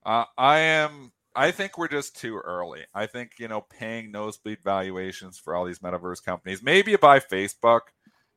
[0.06, 1.12] Uh, I am.
[1.36, 2.84] I think we're just too early.
[2.94, 6.62] I think you know, paying nosebleed valuations for all these metaverse companies.
[6.62, 7.80] Maybe you buy Facebook.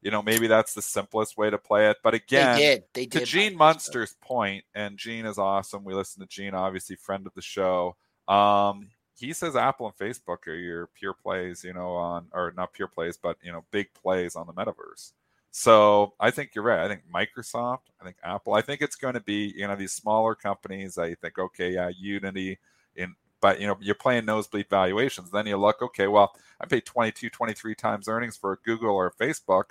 [0.01, 1.97] You know, maybe that's the simplest way to play it.
[2.03, 2.83] But again, they did.
[2.93, 3.19] They did.
[3.19, 5.85] to Gene Munster's point, and Gene is awesome.
[5.85, 7.95] We listen to Gene, obviously friend of the show.
[8.27, 8.89] Um,
[9.21, 12.87] he says Apple and Facebook are your pure plays, you know, on or not pure
[12.87, 15.13] plays, but you know, big plays on the metaverse.
[15.51, 16.79] So I think you're right.
[16.79, 19.91] I think Microsoft, I think Apple, I think it's going to be, you know, these
[19.91, 20.97] smaller companies.
[20.97, 22.57] I think, okay, yeah, Unity,
[22.95, 25.31] in but you know, you're playing nosebleed valuations.
[25.31, 29.07] Then you look, okay, well, I paid 22, 23 times earnings for a Google or
[29.07, 29.65] a Facebook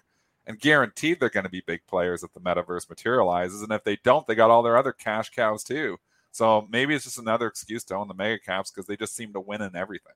[0.47, 3.63] and guaranteed they're going to be big players if the metaverse materializes.
[3.63, 5.99] And if they don't, they got all their other cash cows too.
[6.33, 9.33] So maybe it's just another excuse to own the mega caps because they just seem
[9.33, 10.13] to win in everything.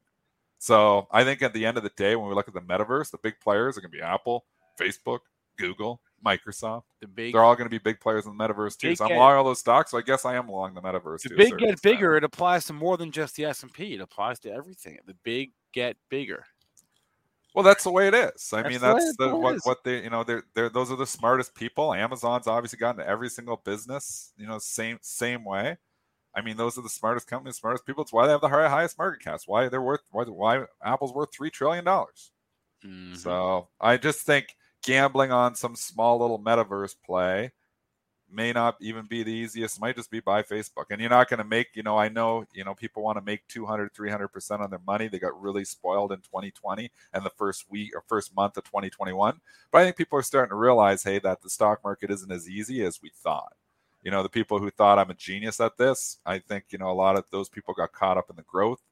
[0.58, 3.10] So I think at the end of the day, when we look at the metaverse,
[3.10, 4.44] the big players are going to be Apple,
[4.80, 5.20] Facebook,
[5.58, 6.84] Google, Microsoft.
[7.00, 8.94] The big They're all going to be big players in the metaverse too.
[8.94, 9.90] So I'm long all those stocks.
[9.90, 11.22] So I guess I am along the metaverse.
[11.22, 12.16] the big get bigger.
[12.16, 13.94] It applies to more than just the S and P.
[13.94, 14.98] It applies to everything.
[15.06, 16.44] The big get bigger.
[17.54, 18.50] Well, that's the way it is.
[18.52, 21.06] I That's mean, that's the, what what they you know they're they're those are the
[21.06, 21.94] smartest people.
[21.94, 24.32] Amazon's obviously gotten to every single business.
[24.36, 25.76] You know, same same way.
[26.34, 28.02] I mean, those are the smartest companies, smartest people.
[28.02, 29.46] It's why they have the highest market caps.
[29.46, 32.32] Why they're worth why, why Apple's worth three trillion dollars.
[32.82, 33.14] Mhm.
[33.14, 37.52] So I just think gambling on some small little metaverse play
[38.28, 39.76] may not even be the easiest.
[39.76, 40.86] It might just be buy Facebook.
[40.90, 43.22] And you're not going to make, you know, I know, you know, people want to
[43.22, 45.08] make 200, 300% on their money.
[45.08, 49.40] They got really spoiled in 2020 and the first week or first month of 2021.
[49.70, 52.48] But I think people are starting to realize, hey, that the stock market isn't as
[52.48, 53.54] easy as we thought.
[54.04, 56.90] You know, the people who thought I'm a genius at this, I think, you know,
[56.90, 58.82] a lot of those people got caught up in the growth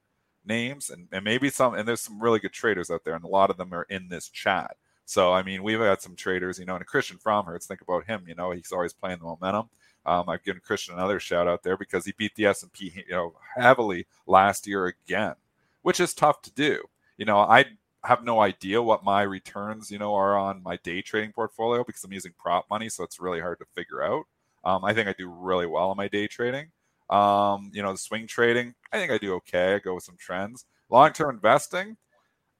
[0.45, 3.27] names and, and maybe some, and there's some really good traders out there, and a
[3.27, 4.75] lot of them are in this chat.
[5.05, 8.25] So, I mean, we've had some traders, you know, and Christian Fromhertz, think about him,
[8.27, 9.69] you know, he's always playing the momentum.
[10.05, 13.35] Um, I've given Christian another shout out there because he beat the S&P, you know,
[13.55, 15.35] heavily last year again,
[15.81, 16.83] which is tough to do.
[17.17, 17.65] You know, I
[18.03, 22.03] have no idea what my returns, you know, are on my day trading portfolio because
[22.03, 24.25] I'm using prop money, so it's really hard to figure out.
[24.63, 26.71] Um, I think I do really well on my day trading.
[27.09, 29.75] Um, you know, the swing trading, I think I do okay.
[29.75, 30.65] I go with some trends.
[30.89, 31.97] Long-term investing,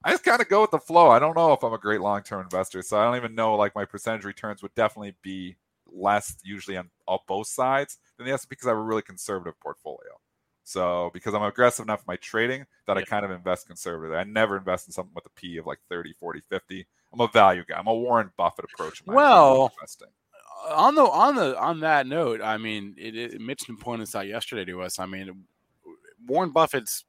[0.04, 1.08] I just kind of go with the flow.
[1.08, 3.54] I don't know if I'm a great long-term investor, so I don't even know.
[3.54, 5.56] Like my percentage returns would definitely be
[5.90, 9.58] less usually on, on both sides than the S because I have a really conservative
[9.60, 10.20] portfolio.
[10.64, 14.16] So because I'm aggressive enough in my trading that I kind of invest conservatively.
[14.16, 16.86] I never invest in something with a P of like 30, 40, 50.
[17.12, 17.78] I'm a value guy.
[17.78, 19.00] I'm a Warren Buffett approach.
[19.00, 20.08] in my Well, investing.
[20.70, 24.26] On the on the on that note, I mean, it, it, Mitch pointed this out
[24.26, 24.98] yesterday to us.
[24.98, 25.44] I mean,
[26.26, 27.04] Warren Buffett's,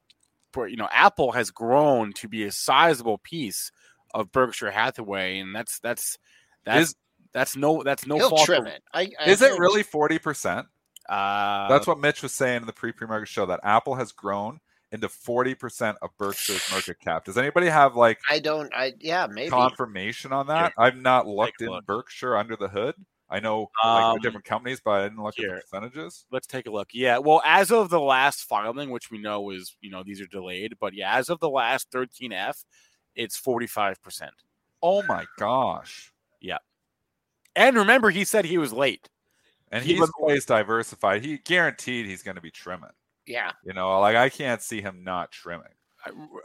[0.56, 3.70] you know, Apple has grown to be a sizable piece
[4.14, 6.18] of Berkshire Hathaway, and that's that's
[6.64, 6.96] that's Is-
[7.32, 8.46] that's no that's no He'll fault.
[8.46, 8.82] trim of- it.
[8.92, 10.66] I, I Is it really 40%?
[11.08, 14.58] Uh, That's what Mitch was saying in the pre-pre market show that Apple has grown
[14.90, 17.24] into 40% of Berkshire's market cap.
[17.24, 18.72] Does anybody have like I don't.
[18.74, 19.50] I yeah, maybe.
[19.50, 20.72] confirmation on that?
[20.78, 21.86] I've not looked in look.
[21.86, 22.94] Berkshire under the hood.
[23.28, 25.56] I know like Um, different companies, but I didn't look at here.
[25.56, 26.26] the percentages.
[26.30, 26.90] let's take a look.
[26.92, 30.26] Yeah, well, as of the last filing, which we know is you know these are
[30.26, 32.64] delayed, but yeah, as of the last 13F,
[33.14, 34.32] it's 45 percent.
[34.82, 36.12] Oh my gosh.
[36.40, 36.58] Yeah,
[37.56, 39.08] and remember, he said he was late.
[39.72, 41.24] And He he's was- always diversified.
[41.24, 42.90] He guaranteed he's going to be trimming.
[43.26, 43.50] Yeah.
[43.64, 45.66] You know, like I can't see him not trimming.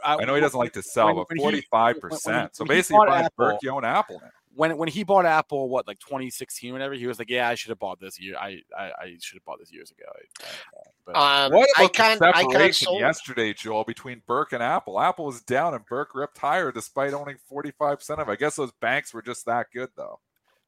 [0.04, 2.10] I, I know he doesn't like to sell, when- but when he- forty-five when- when-
[2.10, 2.56] percent.
[2.56, 4.30] So basically, bought buying Apple- Berk, you own Apple now.
[4.54, 7.70] When when he bought Apple, what like 2016, whatever, he was like, "Yeah, I should
[7.70, 8.36] have bought this year.
[8.36, 11.82] I I, I should have bought this years ago." I- I- but Um, What I
[11.84, 13.00] about kind the I separation sold.
[13.00, 15.00] yesterday, Joel, between Burke and Apple?
[15.00, 18.32] Apple was down and Burke ripped higher despite owning 45% of it.
[18.32, 20.20] I guess those banks were just that good, though.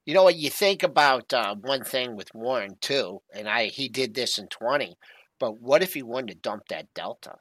[0.07, 0.37] You know what?
[0.37, 4.49] You think about uh, one thing with Warren too, and I he did this in
[4.49, 4.97] twenty.
[5.39, 7.37] But what if he wanted to dump that Delta?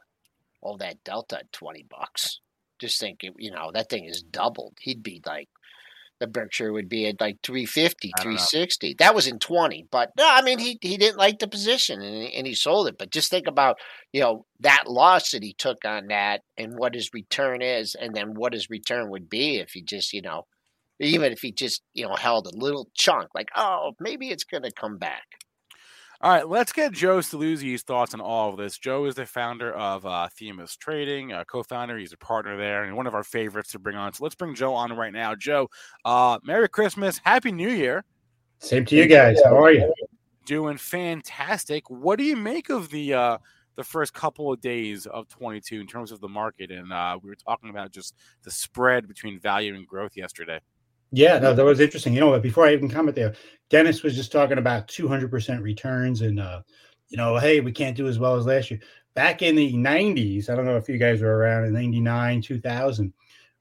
[0.62, 2.40] all that Delta at 20 bucks.
[2.80, 4.78] Just think, you know, that thing is doubled.
[4.80, 5.50] He'd be like,
[6.20, 8.96] the Berkshire would be at like 350, 360.
[9.00, 9.88] That was in 20.
[9.92, 12.98] But no, I mean, he, he didn't like the position and, and he sold it.
[12.98, 13.78] But just think about,
[14.12, 18.16] you know, that loss that he took on that and what his return is, and
[18.16, 20.46] then what his return would be if he just, you know,
[21.00, 24.64] even if he just, you know, held a little chunk, like, oh, maybe it's going
[24.64, 25.24] to come back.
[26.24, 28.78] All right, let's get Joe Saluzzi's thoughts on all of this.
[28.78, 31.98] Joe is the founder of uh, Themis Trading, a co-founder.
[31.98, 34.14] He's a partner there, and one of our favorites to bring on.
[34.14, 35.36] So let's bring Joe on right now.
[35.36, 35.70] Joe,
[36.06, 38.06] uh, Merry Christmas, Happy New Year.
[38.60, 39.42] Same to you guys.
[39.44, 39.94] How are you?
[40.46, 41.90] Doing fantastic.
[41.90, 43.38] What do you make of the uh,
[43.76, 46.72] the first couple of days of 22 in terms of the market?
[46.72, 50.62] And uh, we were talking about just the spread between value and growth yesterday.
[51.16, 52.14] Yeah, no, that was interesting.
[52.14, 53.36] You know, before I even comment there,
[53.70, 56.62] Dennis was just talking about 200% returns and, uh,
[57.10, 58.80] you know, hey, we can't do as well as last year.
[59.14, 63.14] Back in the 90s, I don't know if you guys were around in 99, 2000,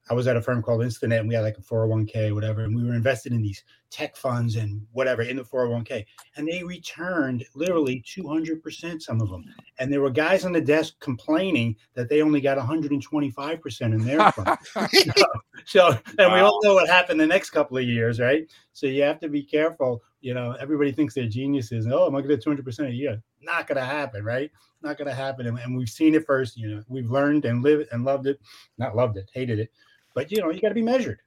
[0.09, 2.75] I was at a firm called Instinet and we had like a 401k, whatever, and
[2.75, 6.05] we were invested in these tech funds and whatever in the 401k.
[6.35, 9.45] And they returned literally 200%, some of them.
[9.79, 14.31] And there were guys on the desk complaining that they only got 125% in their
[14.31, 14.57] fund.
[14.91, 15.23] so,
[15.65, 18.45] so, and we all know what happened the next couple of years, right?
[18.73, 20.01] So you have to be careful.
[20.19, 21.87] You know, everybody thinks they're geniuses.
[21.87, 23.21] Oh, I'm going to get 200% a year?
[23.41, 24.51] Not going to happen, right?
[24.81, 25.47] Not going to happen.
[25.47, 26.57] And, and we've seen it first.
[26.57, 28.41] You know, we've learned and lived and loved it.
[28.77, 29.71] Not loved it, hated it
[30.13, 31.19] but you know, you got to be measured.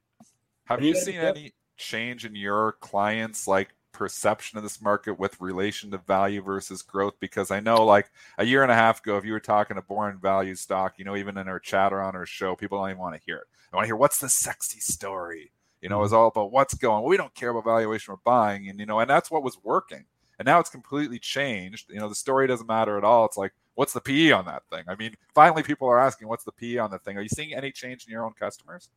[0.65, 5.39] Have you, you seen any change in your clients like perception of this market with
[5.39, 7.13] relation to value versus growth?
[7.19, 9.81] Because I know like a year and a half ago, if you were talking to
[9.81, 12.89] boring value stock, you know, even in our chat or on our show, people don't
[12.89, 13.47] even want to hear it.
[13.71, 15.51] They want to hear what's the sexy story.
[15.81, 16.19] You know, it's mm-hmm.
[16.19, 17.03] all about what's going.
[17.03, 20.05] We don't care about valuation we're buying, and you know, and that's what was working.
[20.39, 21.89] And now it's completely changed.
[21.89, 23.25] You know, the story doesn't matter at all.
[23.25, 24.83] It's like what's the PE on that thing?
[24.87, 27.15] I mean, finally, people are asking, what's the PE on the thing?
[27.15, 28.89] Are you seeing any change in your own customers?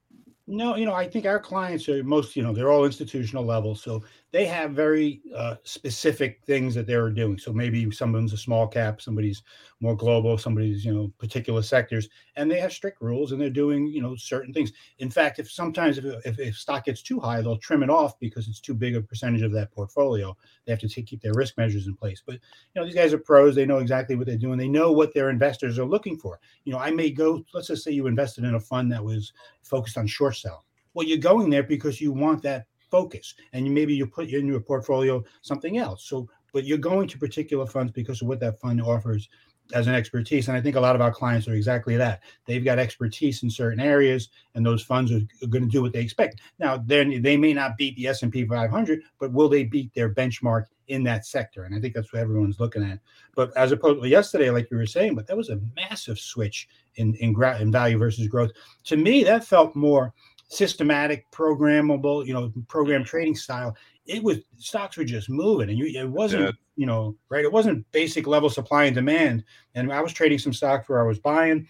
[0.46, 3.76] No, you know, I think our clients are most, you know, they're all institutional level.
[3.76, 4.02] So
[4.32, 7.38] they have very uh, specific things that they're doing.
[7.38, 9.42] So maybe someone's a small cap, somebody's
[9.80, 13.86] more global, somebody's, you know, particular sectors, and they have strict rules and they're doing,
[13.86, 14.72] you know, certain things.
[14.98, 18.18] In fact, if sometimes if, if, if stock gets too high, they'll trim it off
[18.18, 20.36] because it's too big a percentage of that portfolio.
[20.64, 22.22] They have to keep their risk measures in place.
[22.24, 23.54] But, you know, these guys are pros.
[23.54, 24.58] They know exactly what they're doing.
[24.58, 26.40] They know what their investors are looking for.
[26.64, 29.32] You know, I may go, let's just say you invested in a fund that was
[29.62, 30.64] focused on short sell.
[30.94, 34.60] Well, you're going there because you want that focus, and maybe you put in your
[34.60, 36.04] portfolio something else.
[36.04, 39.28] So, but you're going to particular funds because of what that fund offers
[39.72, 40.48] as an expertise.
[40.48, 42.22] And I think a lot of our clients are exactly that.
[42.46, 45.92] They've got expertise in certain areas, and those funds are, are going to do what
[45.92, 46.40] they expect.
[46.58, 49.92] Now, then they may not beat the S and P 500, but will they beat
[49.94, 51.64] their benchmark in that sector?
[51.64, 52.98] And I think that's what everyone's looking at.
[53.34, 56.68] But as opposed to yesterday, like you were saying, but that was a massive switch
[56.96, 58.50] in in, gra- in value versus growth.
[58.84, 60.12] To me, that felt more
[60.50, 63.76] systematic, programmable, you know, program trading style.
[64.06, 67.44] It was stocks were just moving, and you it wasn't you know right.
[67.44, 69.44] It wasn't basic level supply and demand.
[69.74, 71.66] And I was trading some stocks where I was buying.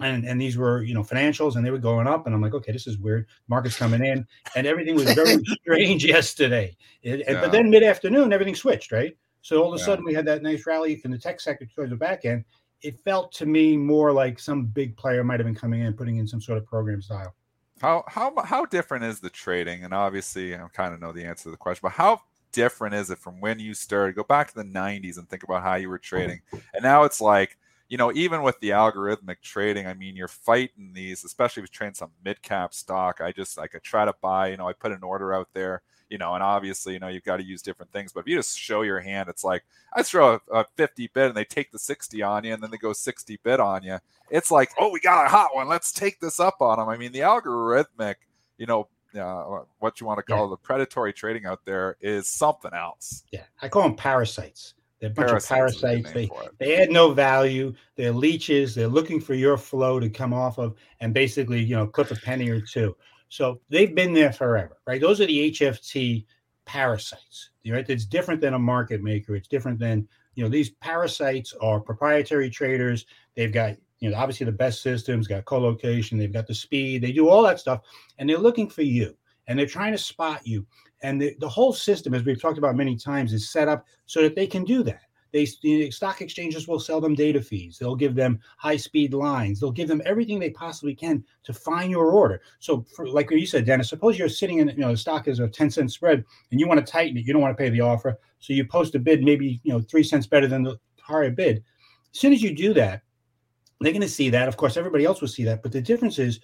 [0.00, 2.54] And, and these were you know financials and they were going up and I'm like
[2.54, 4.26] okay this is weird market's coming in
[4.56, 7.40] and everything was very strange yesterday it, yeah.
[7.40, 9.86] but then mid afternoon everything switched right so all of a yeah.
[9.86, 12.44] sudden we had that nice rally in the tech sector towards the back end
[12.80, 16.16] it felt to me more like some big player might have been coming in putting
[16.16, 17.32] in some sort of program style
[17.82, 19.84] how how how different is the trading?
[19.84, 22.20] And obviously, I kind of know the answer to the question, but how
[22.52, 24.14] different is it from when you started?
[24.14, 27.20] Go back to the '90s and think about how you were trading, and now it's
[27.20, 27.58] like
[27.88, 31.76] you know, even with the algorithmic trading, I mean, you're fighting these, especially if you're
[31.76, 33.20] trading some mid cap stock.
[33.20, 35.82] I just like I try to buy, you know, I put an order out there
[36.12, 38.12] you know, and obviously, you know, you've got to use different things.
[38.12, 41.28] But if you just show your hand, it's like I throw a, a 50 bid
[41.28, 43.98] and they take the 60 on you and then they go 60 bid on you.
[44.30, 45.68] It's like, oh, we got a hot one.
[45.68, 46.90] Let's take this up on them.
[46.90, 48.16] I mean, the algorithmic,
[48.58, 48.88] you know,
[49.18, 50.50] uh, what you want to call yeah.
[50.50, 53.24] the predatory trading out there is something else.
[53.32, 54.74] Yeah, I call them parasites.
[55.00, 56.12] They're a bunch parasites of parasites.
[56.12, 57.74] They they add no value.
[57.96, 58.74] They're leeches.
[58.74, 62.16] They're looking for your flow to come off of and basically, you know, clip a
[62.16, 62.94] penny or two.
[63.32, 65.00] So they've been there forever, right?
[65.00, 66.26] Those are the HFT
[66.66, 67.88] parasites, right?
[67.88, 69.34] It's different than a market maker.
[69.34, 73.06] It's different than, you know, these parasites are proprietary traders.
[73.34, 77.10] They've got, you know, obviously the best systems, got co-location, they've got the speed, they
[77.10, 77.80] do all that stuff,
[78.18, 79.16] and they're looking for you
[79.46, 80.66] and they're trying to spot you.
[81.02, 84.20] And the, the whole system, as we've talked about many times, is set up so
[84.20, 85.04] that they can do that.
[85.32, 87.78] They the stock exchanges will sell them data feeds.
[87.78, 89.60] They'll give them high speed lines.
[89.60, 92.42] They'll give them everything they possibly can to find your order.
[92.58, 95.40] So, for, like you said, Dennis, suppose you're sitting in, you know, the stock is
[95.40, 97.24] a 10 cent spread and you want to tighten it.
[97.24, 98.18] You don't want to pay the offer.
[98.40, 101.64] So you post a bid maybe, you know, three cents better than the higher bid.
[102.12, 103.02] As soon as you do that,
[103.80, 104.48] They're going to see that.
[104.48, 105.62] Of course, everybody else will see that.
[105.62, 106.40] But the difference is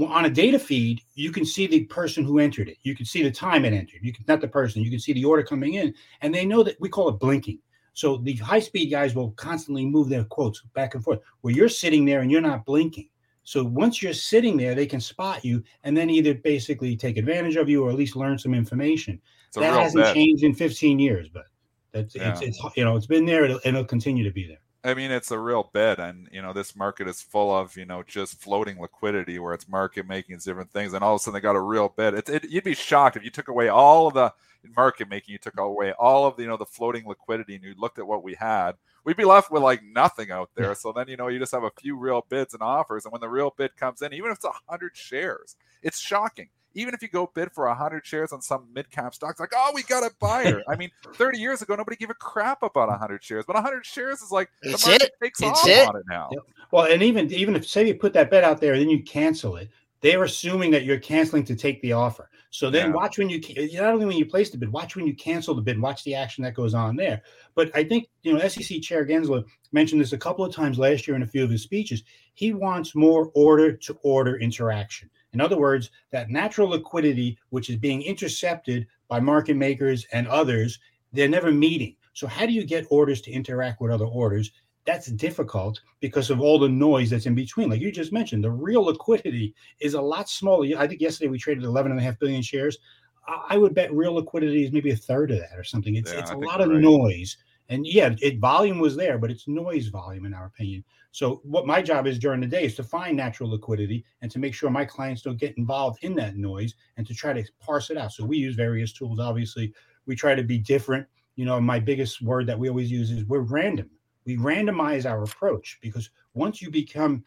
[0.00, 2.78] on a data feed, you can see the person who entered it.
[2.82, 4.00] You can see the time it entered.
[4.02, 4.82] You can not the person.
[4.82, 7.58] You can see the order coming in, and they know that we call it blinking.
[7.94, 11.20] So the high speed guys will constantly move their quotes back and forth.
[11.40, 13.08] Where you're sitting there and you're not blinking.
[13.44, 17.56] So once you're sitting there, they can spot you and then either basically take advantage
[17.56, 19.20] of you or at least learn some information.
[19.54, 20.14] That hasn't bet.
[20.14, 21.44] changed in 15 years, but
[21.92, 22.32] that's yeah.
[22.32, 24.58] it's, it's you know it's been there and it'll continue to be there.
[24.86, 27.86] I mean, it's a real bet, and you know, this market is full of you
[27.86, 31.34] know just floating liquidity, where it's market making different things, and all of a sudden
[31.34, 32.14] they got a real bet.
[32.14, 34.34] It, it, you'd be shocked if you took away all of the
[34.76, 37.74] market making, you took away all of the you know the floating liquidity, and you
[37.76, 38.72] looked at what we had.
[39.04, 40.74] We'd be left with like nothing out there.
[40.74, 43.20] So then you know you just have a few real bids and offers, and when
[43.20, 47.02] the real bid comes in, even if it's a hundred shares, it's shocking even if
[47.02, 50.02] you go bid for 100 shares on some mid cap stocks, like, oh, we got
[50.02, 50.62] a buyer.
[50.68, 54.20] I mean, 30 years ago, nobody gave a crap about 100 shares, but 100 shares
[54.20, 55.12] is like the market it.
[55.22, 55.88] takes it's off it.
[55.88, 56.28] on it now.
[56.32, 56.42] Yep.
[56.72, 59.02] Well, and even even if say you put that bet out there and then you
[59.02, 59.70] cancel it,
[60.04, 62.28] they're assuming that you're canceling to take the offer.
[62.50, 62.92] So then yeah.
[62.92, 63.40] watch when you
[63.72, 66.14] not only when you place the bid, watch when you cancel the bid, watch the
[66.14, 67.22] action that goes on there.
[67.54, 71.08] But I think you know SEC Chair Gensler mentioned this a couple of times last
[71.08, 72.02] year in a few of his speeches.
[72.34, 75.08] He wants more order to order interaction.
[75.32, 80.78] In other words, that natural liquidity, which is being intercepted by market makers and others,
[81.14, 81.96] they're never meeting.
[82.12, 84.52] So, how do you get orders to interact with other orders?
[84.86, 87.70] That's difficult because of all the noise that's in between.
[87.70, 90.66] Like you just mentioned, the real liquidity is a lot smaller.
[90.76, 92.78] I think yesterday we traded 11.5 billion shares.
[93.26, 95.94] I would bet real liquidity is maybe a third of that or something.
[95.94, 96.80] It's, yeah, it's a lot of right.
[96.80, 97.38] noise.
[97.70, 100.84] And yeah, it volume was there, but it's noise volume in our opinion.
[101.12, 104.38] So what my job is during the day is to find natural liquidity and to
[104.38, 107.88] make sure my clients don't get involved in that noise and to try to parse
[107.90, 108.12] it out.
[108.12, 109.20] So we use various tools.
[109.20, 109.72] Obviously,
[110.06, 111.06] we try to be different.
[111.36, 113.90] You know, my biggest word that we always use is we're random.
[114.26, 117.24] We randomize our approach because once you become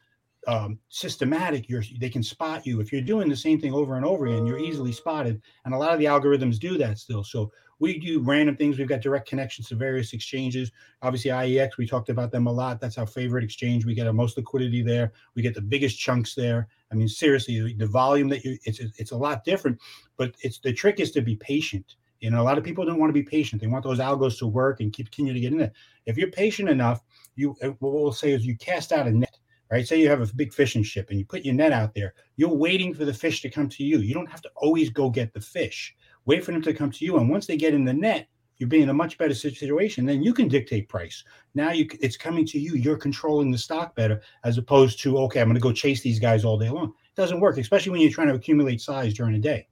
[0.48, 2.80] um, systematic, you're they can spot you.
[2.80, 5.42] If you're doing the same thing over and over again, you're easily spotted.
[5.66, 7.24] And a lot of the algorithms do that still.
[7.24, 8.80] So we do random things.
[8.80, 10.72] We've got direct connections to various exchanges.
[11.02, 12.80] Obviously, IEX, we talked about them a lot.
[12.80, 13.86] That's our favorite exchange.
[13.86, 15.12] We get our most liquidity there.
[15.36, 16.68] We get the biggest chunks there.
[16.92, 19.80] I mean, seriously, the volume that you it's it's a lot different,
[20.16, 21.98] but it's the trick is to be patient.
[22.20, 23.62] You know, a lot of people don't want to be patient.
[23.62, 25.74] They want those algos to work and keep continue to get in there.
[26.06, 27.04] If you're patient enough,
[27.36, 29.38] you uh, what we'll say is you cast out a net
[29.70, 29.86] right?
[29.86, 32.48] Say you have a big fishing ship and you put your net out there, you're
[32.48, 34.00] waiting for the fish to come to you.
[34.00, 35.94] You don't have to always go get the fish
[36.28, 37.18] wait for them to come to you.
[37.18, 40.06] And once they get in the net, you'll be in a much better situation.
[40.06, 41.24] Then you can dictate price.
[41.56, 42.76] Now you it's coming to you.
[42.76, 46.20] You're controlling the stock better as opposed to okay, I'm going to go chase these
[46.20, 46.90] guys all day long.
[46.90, 49.68] It doesn't work, especially when you're trying to accumulate size during the day.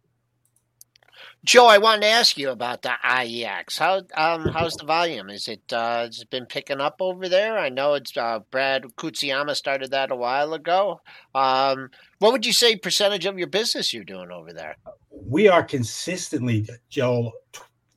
[1.45, 3.77] Joe, I wanted to ask you about the IEX.
[3.77, 5.29] How um, how's the volume?
[5.29, 7.59] Is it uh, has it been picking up over there?
[7.59, 11.01] I know it's uh, Brad Katsuyama started that a while ago.
[11.35, 14.75] Um, what would you say percentage of your business you're doing over there?
[15.11, 17.31] We are consistently, Joe,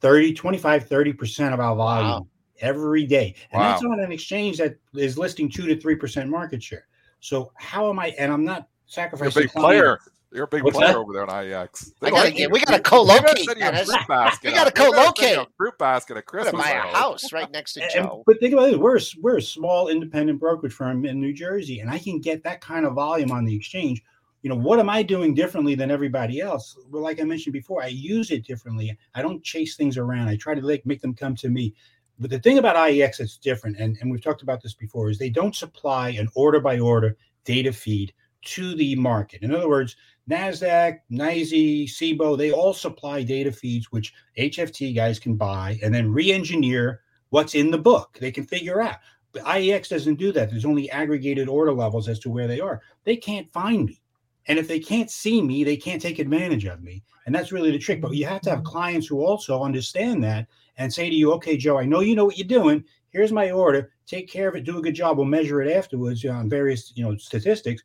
[0.03, 2.27] 30, 25, 30% of our volume wow.
[2.61, 3.35] every day.
[3.51, 3.71] And wow.
[3.71, 6.87] that's on an exchange that is listing two to 3% market share.
[7.21, 9.43] So how am I, and I'm not sacrificing.
[9.43, 9.99] You're a big player.
[10.31, 10.99] You're a big What's player that?
[10.99, 11.93] over there on IEX.
[12.03, 13.49] I gotta get, we got to co-locate.
[13.49, 15.39] We got to co-locate.
[15.57, 16.63] Fruit basket at Christmas.
[16.63, 18.17] Buy a house right next to Joe.
[18.17, 18.79] And, but think about it.
[18.79, 22.61] We're we're a small independent brokerage firm in New Jersey, and I can get that
[22.61, 24.03] kind of volume on the exchange.
[24.43, 26.77] You know, what am I doing differently than everybody else?
[26.91, 28.97] Well, like I mentioned before, I use it differently.
[29.15, 30.29] I don't chase things around.
[30.29, 31.75] I try to like make them come to me.
[32.21, 35.19] But the thing about IEX that's different, and, and we've talked about this before, is
[35.19, 38.13] they don't supply an order by order data feed
[38.43, 39.43] to the market.
[39.43, 39.97] In other words,
[40.29, 46.13] NASDAQ, NYSE, Cboe, they all supply data feeds which HFT guys can buy and then
[46.13, 47.01] re engineer
[47.31, 48.19] what's in the book.
[48.21, 48.99] They can figure out.
[49.33, 50.51] But IEX doesn't do that.
[50.51, 52.83] There's only aggregated order levels as to where they are.
[53.05, 54.01] They can't find me.
[54.47, 57.03] And if they can't see me, they can't take advantage of me.
[57.27, 58.01] And that's really the trick.
[58.01, 60.47] But you have to have clients who also understand that
[60.79, 62.83] and say to you, okay, Joe, I know you know what you're doing.
[63.11, 63.93] Here's my order.
[64.07, 64.65] Take care of it.
[64.65, 65.19] Do a good job.
[65.19, 67.83] We'll measure it afterwards on various, you know, statistics.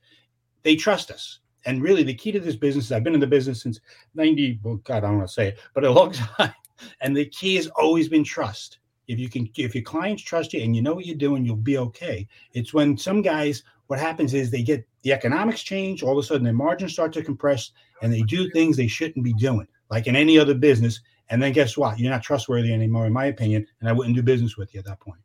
[0.63, 1.39] They trust us.
[1.65, 3.79] And really, the key to this business, I've been in the business since
[4.15, 6.53] 90, well, God, I don't want to say it, but a long time.
[7.01, 8.79] And the key has always been trust.
[9.07, 11.55] If you can, if your clients trust you and you know what you're doing, you'll
[11.57, 12.27] be okay.
[12.53, 16.23] It's when some guys, what happens is they get the economics change, all of a
[16.23, 20.07] sudden their margins start to compress and they do things they shouldn't be doing, like
[20.07, 21.01] in any other business.
[21.29, 21.99] And then guess what?
[21.99, 23.65] You're not trustworthy anymore, in my opinion.
[23.79, 25.19] And I wouldn't do business with you at that point.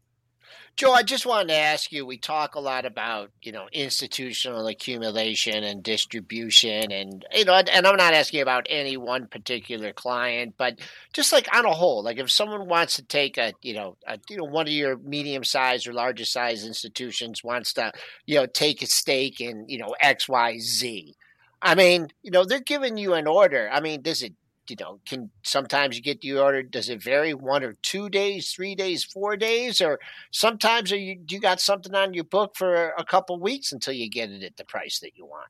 [0.78, 2.06] Joe, I just wanted to ask you.
[2.06, 7.84] We talk a lot about you know institutional accumulation and distribution, and you know, and
[7.84, 10.78] I'm not asking about any one particular client, but
[11.12, 14.20] just like on a whole, like if someone wants to take a you know a,
[14.30, 17.90] you know one of your medium sized or larger size institutions wants to
[18.26, 21.16] you know take a stake in you know X Y Z.
[21.60, 23.68] I mean, you know, they're giving you an order.
[23.72, 24.34] I mean, does it
[24.70, 26.62] you know, can sometimes you get the order?
[26.62, 29.98] Does it vary one or two days, three days, four days, or
[30.30, 34.08] sometimes are you you got something on your book for a couple weeks until you
[34.10, 35.48] get it at the price that you want?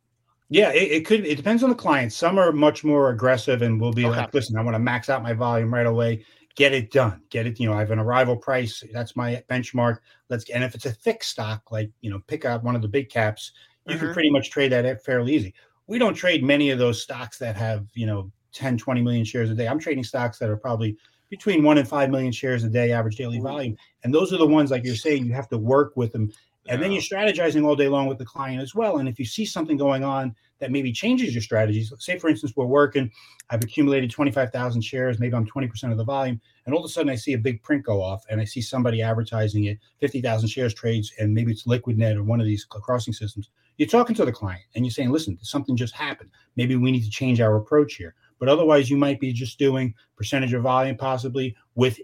[0.50, 1.26] Yeah, it, it, could.
[1.26, 2.12] It depends on the client.
[2.12, 4.16] Some are much more aggressive and will be Okay.
[4.20, 6.24] like, "Listen, I want to max out my volume right away.
[6.56, 7.22] Get it done.
[7.30, 7.60] Get it.
[7.60, 8.82] You know, I have an arrival price.
[8.92, 9.98] That's my benchmark.
[10.30, 10.48] Let's.
[10.50, 13.10] And if it's a thick stock, like you know, pick out one of the big
[13.10, 13.52] caps,
[13.86, 14.12] you can Mhm.
[14.14, 15.54] pretty much trade that at fairly easy.
[15.86, 19.50] We don't trade many of those stocks that have you know 10, 20 million shares
[19.50, 19.68] a day.
[19.68, 20.96] I'm trading stocks that are probably
[21.30, 24.46] between one and five million shares a day average daily volume, and those are the
[24.46, 26.32] ones like you're saying you have to work with them
[26.68, 28.98] and then you're strategizing all day long with the client as well.
[28.98, 32.52] And if you see something going on that maybe changes your strategies, say for instance,
[32.56, 33.10] we're working,
[33.50, 37.10] I've accumulated 25,000 shares, maybe I'm 20% of the volume, and all of a sudden
[37.10, 40.74] I see a big print go off and I see somebody advertising it, 50,000 shares
[40.74, 43.50] trades, and maybe it's LiquidNet or one of these crossing systems.
[43.78, 46.30] You're talking to the client and you're saying, listen, something just happened.
[46.56, 48.14] Maybe we need to change our approach here.
[48.38, 51.98] But otherwise, you might be just doing percentage of volume possibly with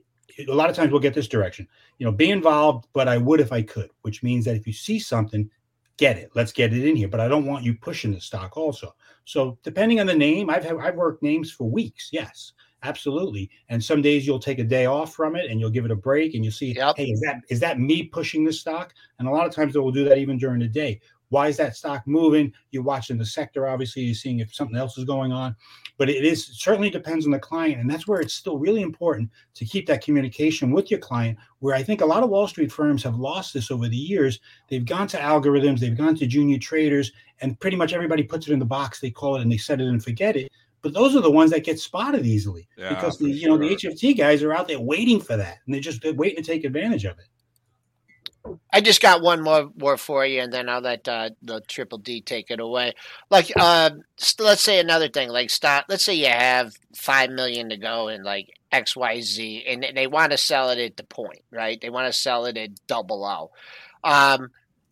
[0.48, 1.68] a lot of times we'll get this direction
[1.98, 4.72] you know, be involved, but I would if I could, which means that if you
[4.72, 5.48] see something,
[5.96, 6.30] get it.
[6.34, 7.08] Let's get it in here.
[7.08, 8.94] But I don't want you pushing the stock also.
[9.24, 12.10] So depending on the name, I've had, I've worked names for weeks.
[12.12, 13.48] Yes, absolutely.
[13.68, 15.96] And some days you'll take a day off from it and you'll give it a
[15.96, 16.96] break and you'll see, Yep.
[16.96, 18.92] hey, is that is that me pushing this stock?
[19.18, 21.00] And a lot of times they will do that even during the day.
[21.30, 22.52] Why is that stock moving?
[22.70, 25.56] You're watching the sector, obviously, you're seeing if something else is going on.
[25.96, 27.80] But it is certainly depends on the client.
[27.80, 31.74] And that's where it's still really important to keep that communication with your client where
[31.74, 34.40] I think a lot of Wall Street firms have lost this over the years.
[34.68, 38.52] They've gone to algorithms, they've gone to junior traders, and pretty much everybody puts it
[38.52, 39.00] in the box.
[39.00, 40.50] They call it and they set it and forget it.
[40.84, 43.74] But those are the ones that get spotted easily Yeah, because the you know the.
[43.74, 46.64] HFT guys are out there waiting for that, and they're just they're waiting to take
[46.64, 47.24] advantage of it.
[48.72, 51.98] I just got one more more for you, and then I'll let uh, the Triple
[51.98, 52.92] D take it away.
[53.30, 53.90] Like, uh,
[54.20, 55.28] s- let's say another thing.
[55.30, 55.86] Like, stop.
[55.88, 60.06] Let's say you have five million to go in like X Y Z, and they
[60.06, 61.80] want to sell it at the point, right?
[61.80, 63.50] They want to sell it at double O.
[64.08, 64.50] Um,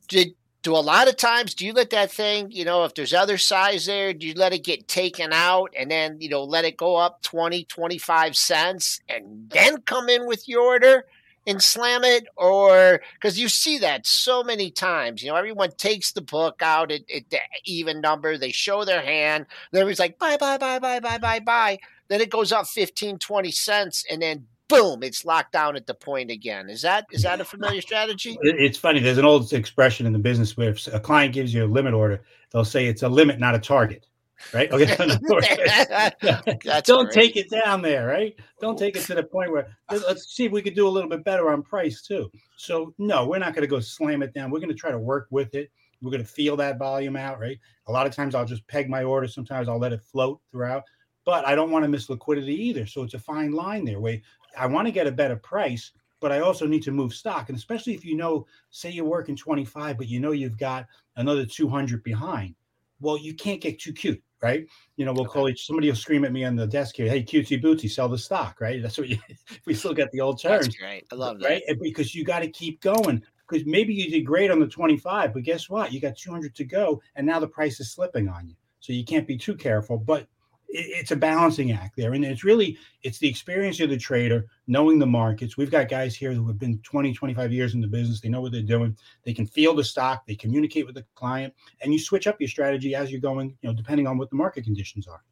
[0.08, 3.12] did do a lot of times do you let that thing you know if there's
[3.12, 6.64] other size there do you let it get taken out and then you know let
[6.64, 11.04] it go up 20 25 cents and then come in with your order
[11.46, 16.12] and slam it or because you see that so many times you know everyone takes
[16.12, 20.36] the book out at, at the even number they show their hand everybody's like bye
[20.36, 21.78] bye bye bye bye bye bye
[22.08, 25.94] then it goes up 15 20 cents and then boom it's locked down at the
[25.94, 29.00] point again is that is that a familiar strategy It's funny.
[29.00, 31.92] There's an old expression in the business where if a client gives you a limit
[31.92, 34.06] order, they'll say it's a limit, not a target.
[34.52, 34.70] Right?
[34.70, 34.96] Okay.
[36.84, 37.12] Don't great.
[37.12, 38.34] take it down there, right?
[38.60, 41.08] Don't take it to the point where let's, see if we could do a little
[41.08, 42.30] bit better on price too.
[42.56, 44.50] So no, we're not going to go slam it down.
[44.50, 45.70] We're going to try to work with it.
[46.00, 47.58] We're going to feel that volume out, right?
[47.86, 49.28] A lot of times I'll just peg my order.
[49.28, 50.82] Sometimes I'll let it float throughout,
[51.24, 52.86] but I don't want to miss liquidity either.
[52.86, 54.00] So it's a fine line there.
[54.00, 54.18] Where
[54.58, 57.48] I want to get a better price, but I also need to move stock.
[57.48, 60.86] And especially if you know, say you're working 25, but you know you've got
[61.16, 62.54] another 200 behind.
[63.00, 64.66] Well, you can't get too cute, right?
[64.96, 67.22] You know, we'll call each somebody will scream at me on the desk here, hey,
[67.22, 68.82] cutesy bootsy, sell the stock, right?
[68.82, 69.18] That's what you
[69.66, 70.66] we still get the old terms.
[70.66, 71.62] that's great i love that Right.
[71.80, 73.22] Because you got to keep going.
[73.48, 75.92] Because maybe you did great on the 25, but guess what?
[75.92, 78.54] You got 200 to go, and now the price is slipping on you.
[78.80, 79.98] So you can't be too careful.
[79.98, 80.26] But
[80.72, 82.14] it's a balancing act there.
[82.14, 85.56] And it's really it's the experience of the trader, knowing the markets.
[85.56, 88.20] We've got guys here who have been 20, 25 years in the business.
[88.20, 88.96] They know what they're doing.
[89.24, 92.48] They can feel the stock, they communicate with the client, and you switch up your
[92.48, 95.22] strategy as you're going, you know, depending on what the market conditions are.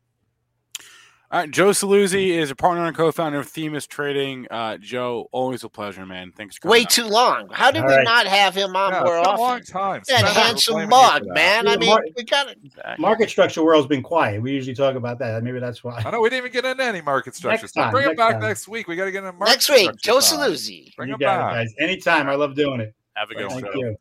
[1.32, 4.48] All right, Joe Saluzzi is a partner and co-founder of Themis Trading.
[4.50, 6.32] Uh, Joe, always a pleasure, man.
[6.36, 6.86] Thanks for way on.
[6.86, 8.04] too long how did All we right.
[8.04, 10.02] not have him on Yeah, more it's a long time.
[10.08, 11.34] that Spencer handsome blaming me for mug that.
[11.34, 12.96] man i mean Mark- we got it Exactly.
[13.00, 14.42] Market structure world's been quiet.
[14.42, 15.40] We usually talk about that.
[15.44, 16.02] Maybe that's why.
[16.04, 17.84] I know we didn't even get into any market structure Next stuff.
[17.84, 18.40] time, Bring him back time.
[18.42, 18.88] next week.
[18.88, 21.42] We got to get into market next week joe saluzzi Bring you him got it,
[21.42, 21.52] back.
[21.52, 21.74] guys.
[21.78, 22.28] Anytime.
[22.28, 22.92] I love doing it.
[23.14, 23.62] Have a good one.
[23.62, 23.78] Thank one.
[23.78, 23.96] you.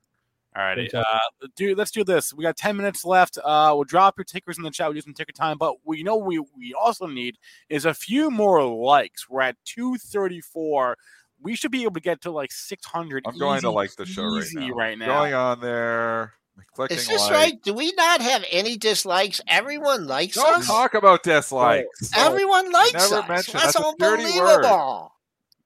[0.60, 0.88] All righty.
[0.90, 0.98] Good.
[0.98, 1.20] Uh,
[1.56, 2.34] dude, let's do this.
[2.34, 3.38] We got 10 minutes left.
[3.38, 4.88] Uh, we'll drop your tickers in the chat.
[4.88, 5.58] We'll do some ticker time.
[5.58, 7.38] But we know we, we also need
[7.70, 9.30] is a few more likes.
[9.30, 10.98] We're at 234.
[11.42, 13.24] We should be able to get to like 600.
[13.26, 14.70] I'm going to like the show right now.
[14.72, 15.06] right now.
[15.22, 16.34] Going on there,
[16.76, 17.32] clicking is this like.
[17.32, 22.12] right do we not have any dislikes everyone likes Don't us talk about dislikes.
[22.18, 24.66] everyone likes Never us mention- that's that's dirty word.
[24.66, 25.14] unbelievable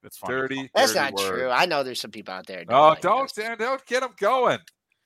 [0.03, 0.29] That's fine.
[0.29, 0.69] Dirty.
[0.75, 1.29] That's dirty not word.
[1.39, 1.49] true.
[1.49, 2.63] I know there's some people out there.
[2.69, 3.31] Oh, like don't, us.
[3.31, 4.59] Dan, don't get them going.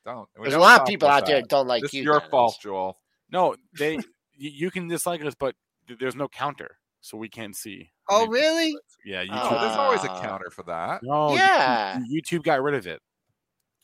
[0.08, 0.30] Don't.
[0.38, 1.42] We There's a don't lot of people about out there that.
[1.44, 2.00] that don't like This you.
[2.02, 2.32] is your Dennis.
[2.32, 2.98] fault, Joel.
[3.30, 3.96] No, they
[4.36, 5.54] you, you can dislike us, but
[6.00, 7.92] there's no counter, so we can't see.
[8.10, 8.78] Oh, Maybe- really?
[9.06, 9.62] Yeah, So YouTube.
[9.62, 10.22] there's always a Ah.
[10.22, 11.02] counter for that.
[11.04, 12.00] no, Yeah.
[12.10, 13.02] YouTube got rid of it.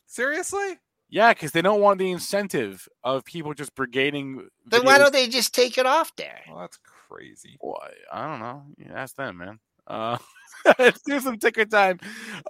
[0.06, 0.78] Seriously?
[1.10, 4.46] Yeah, because they don't want the incentive of people just brigading.
[4.66, 6.40] Then why don't they just take it off there?
[6.48, 7.56] Well, that's crazy.
[7.60, 7.90] Why?
[8.12, 8.64] I don't know.
[8.78, 9.60] Yeah, ask them, man.
[9.86, 10.16] Uh,
[10.78, 11.98] let's do some ticker time.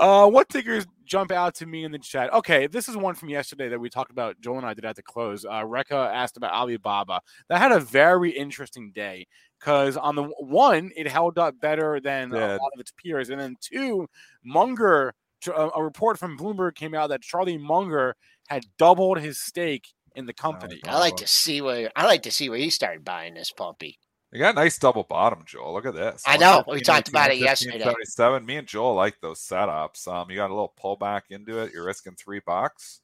[0.01, 2.33] Uh, what tickers jump out to me in the chat?
[2.33, 4.41] Okay, this is one from yesterday that we talked about.
[4.41, 5.45] Joel and I did at the close.
[5.45, 7.21] Uh, Rekha asked about Alibaba.
[7.49, 9.27] That had a very interesting day
[9.59, 13.41] because on the one, it held up better than a lot of its peers, and
[13.41, 14.09] then two,
[14.45, 15.15] Munger.
[15.47, 18.17] A a report from Bloomberg came out that Charlie Munger
[18.49, 20.81] had doubled his stake in the company.
[20.87, 23.99] I like to see where I like to see where he started buying this puppy.
[24.35, 25.73] You got a nice double bottom, Joel.
[25.73, 26.25] Look at this.
[26.27, 26.65] I know.
[26.67, 27.85] We 115, talked about it 115, yesterday.
[27.85, 28.45] 77.
[28.45, 30.09] Me and Joel like those setups.
[30.09, 31.73] Um, you got a little pullback into it.
[31.73, 33.01] You're risking three bucks.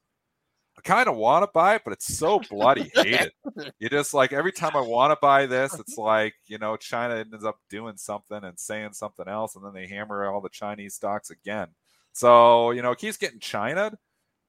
[0.76, 3.30] I kind of want to buy it, but it's so bloody hated.
[3.78, 7.16] You just like every time I want to buy this, it's like you know China
[7.16, 10.94] ends up doing something and saying something else, and then they hammer all the Chinese
[10.94, 11.68] stocks again.
[12.12, 13.92] So you know it keeps getting China.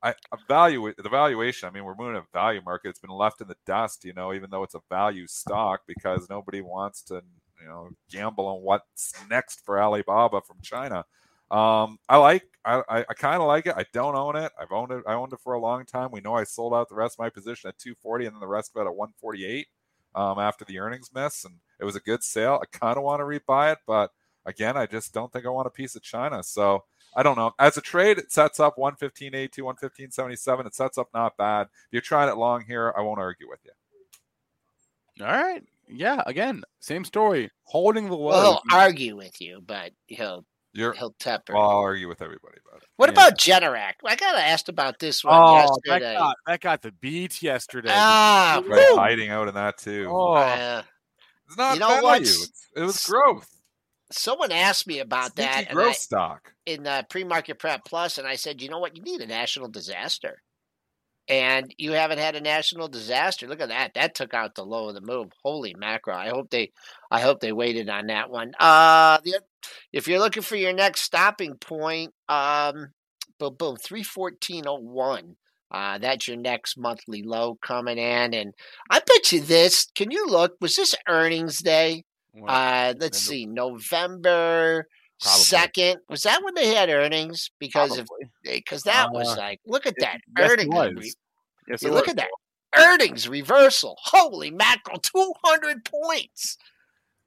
[0.04, 1.70] I evaluate the valuation.
[1.70, 2.90] I mean, we're moving a value market.
[2.90, 6.30] It's been left in the dust, you know, even though it's a value stock because
[6.30, 7.22] nobody wants to,
[7.62, 11.06] you know, gamble on what's next for Alibaba from China.
[11.52, 13.76] Um, I like, I, I, I kind of like it.
[13.78, 14.52] I don't own it.
[14.60, 15.04] I've owned it.
[15.06, 16.10] I owned it for a long time.
[16.12, 18.48] We know I sold out the rest of my position at 240 and then the
[18.48, 19.68] rest of it at 148
[20.16, 22.60] um, after the earnings miss, and it was a good sale.
[22.62, 24.12] I kind of want to rebuy it, but
[24.46, 26.44] again, I just don't think I want a piece of China.
[26.44, 26.84] So
[27.16, 27.52] I don't know.
[27.60, 30.66] As a trade, it sets up 115.82, 115.77.
[30.66, 31.64] It sets up not bad.
[31.68, 35.26] If you're trying it long here, I won't argue with you.
[35.26, 35.64] All right.
[35.90, 36.22] Yeah.
[36.26, 37.52] Again, same story.
[37.64, 38.28] Holding the low.
[38.30, 41.54] Well, he'll argue with you, but he'll You're, he'll temper.
[41.54, 42.88] well, I'll argue with everybody about it.
[42.96, 43.14] what yeah.
[43.14, 43.96] about Generac?
[44.06, 45.68] I got asked about this one Oh, that
[46.00, 46.14] yesterday.
[46.18, 47.90] got, that got the beat yesterday.
[47.92, 50.08] Ah, Right, hiding out in that too.
[50.10, 50.82] oh, Uh,
[51.48, 52.22] it's not you know value.
[52.22, 53.50] It's, it was growth.
[54.12, 56.54] Someone asked me about Sneaky that growth I, stock.
[56.66, 58.96] in uh, pre-market prep plus, and I said, you know what?
[58.96, 60.42] You need a national disaster,
[61.28, 63.48] and you haven't had a national disaster.
[63.48, 63.94] Look at that.
[63.96, 65.32] That took out the low of the move.
[65.44, 66.16] Holy macro!
[66.16, 66.72] I hope they,
[67.10, 68.54] I hope they waited on that one.
[68.60, 69.42] Uh, the,
[69.94, 72.90] if you're looking for your next stopping point, um,
[73.40, 75.36] boom, boom, three fourteen oh one.
[75.74, 78.54] Uh, that's your next monthly low coming in, and
[78.90, 79.88] I bet you this.
[79.96, 80.56] Can you look?
[80.60, 82.04] Was this earnings day?
[82.48, 84.88] Uh, let's see, November
[85.20, 86.00] second.
[86.10, 87.52] Was that when they had earnings?
[87.60, 88.32] Because probably.
[88.44, 90.74] because that was Uh, like, look at that it earnings.
[90.74, 90.94] was.
[90.96, 91.14] re-
[91.68, 92.12] Yes, it look was.
[92.12, 92.30] at that
[92.78, 93.98] earnings reversal.
[94.02, 96.58] Holy mackerel, two hundred points.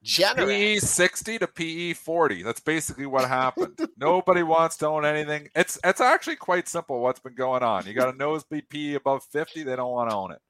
[0.04, 0.46] Generac.
[0.46, 2.42] PE 60 to PE 40.
[2.42, 3.78] That's basically what happened.
[3.96, 5.48] Nobody wants to own anything.
[5.54, 7.86] It's it's actually quite simple what's been going on.
[7.86, 10.40] You got a nosebleed PE above 50, they don't want to own it.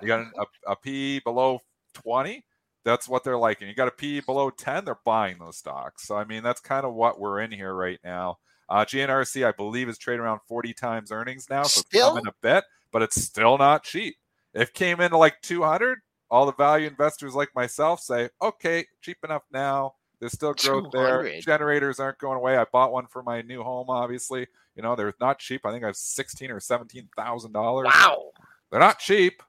[0.00, 1.60] You got a, a PE below
[1.94, 2.44] 20,
[2.84, 3.68] that's what they're liking.
[3.68, 6.06] You got a PE below 10, they're buying those stocks.
[6.06, 8.38] So I mean, that's kind of what we're in here right now.
[8.68, 12.10] Uh, GNRC, I believe, is trading around 40 times earnings now, so it's Still?
[12.10, 14.16] coming a bit, but it's still not cheap.
[14.54, 15.98] If it came into like 200,
[16.30, 19.94] all the value investors like myself say, okay, cheap enough now.
[20.20, 21.40] There's still growth there.
[21.40, 22.56] Generators aren't going away.
[22.56, 24.46] I bought one for my new home, obviously.
[24.74, 25.66] You know, they're not cheap.
[25.66, 27.86] I think I have sixteen or seventeen thousand dollars.
[27.92, 28.30] Wow.
[28.70, 29.42] They're not cheap.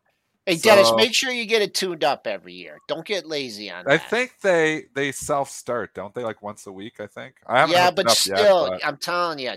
[0.46, 2.78] Hey Dennis, So- make sure you get it tuned up every year.
[2.88, 3.92] Don't get lazy on that.
[3.92, 6.24] I think they they self start, don't they?
[6.24, 7.36] Like once a week, I think.
[7.48, 8.86] I haven't yeah, but still, yet, but...
[8.86, 9.54] I'm telling you,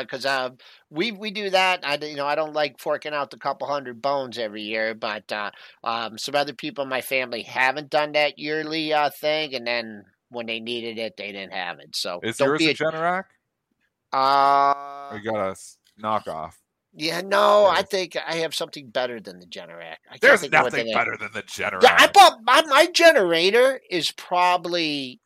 [0.00, 0.50] because uh,
[0.90, 1.86] we we do that.
[1.86, 5.30] I you know I don't like forking out the couple hundred bones every year, but
[5.32, 9.66] uh, um, some other people in my family haven't done that yearly uh, thing, and
[9.66, 11.96] then when they needed it, they didn't have it.
[11.96, 13.24] So is yours be a Generac?
[14.12, 15.56] uh, you got a
[15.98, 16.52] knockoff?
[16.96, 19.96] Yeah, no, I think I have something better than the Generac.
[20.10, 21.82] I There's think of what nothing better than the Generac.
[21.82, 25.20] Yeah, I bought my, my generator is probably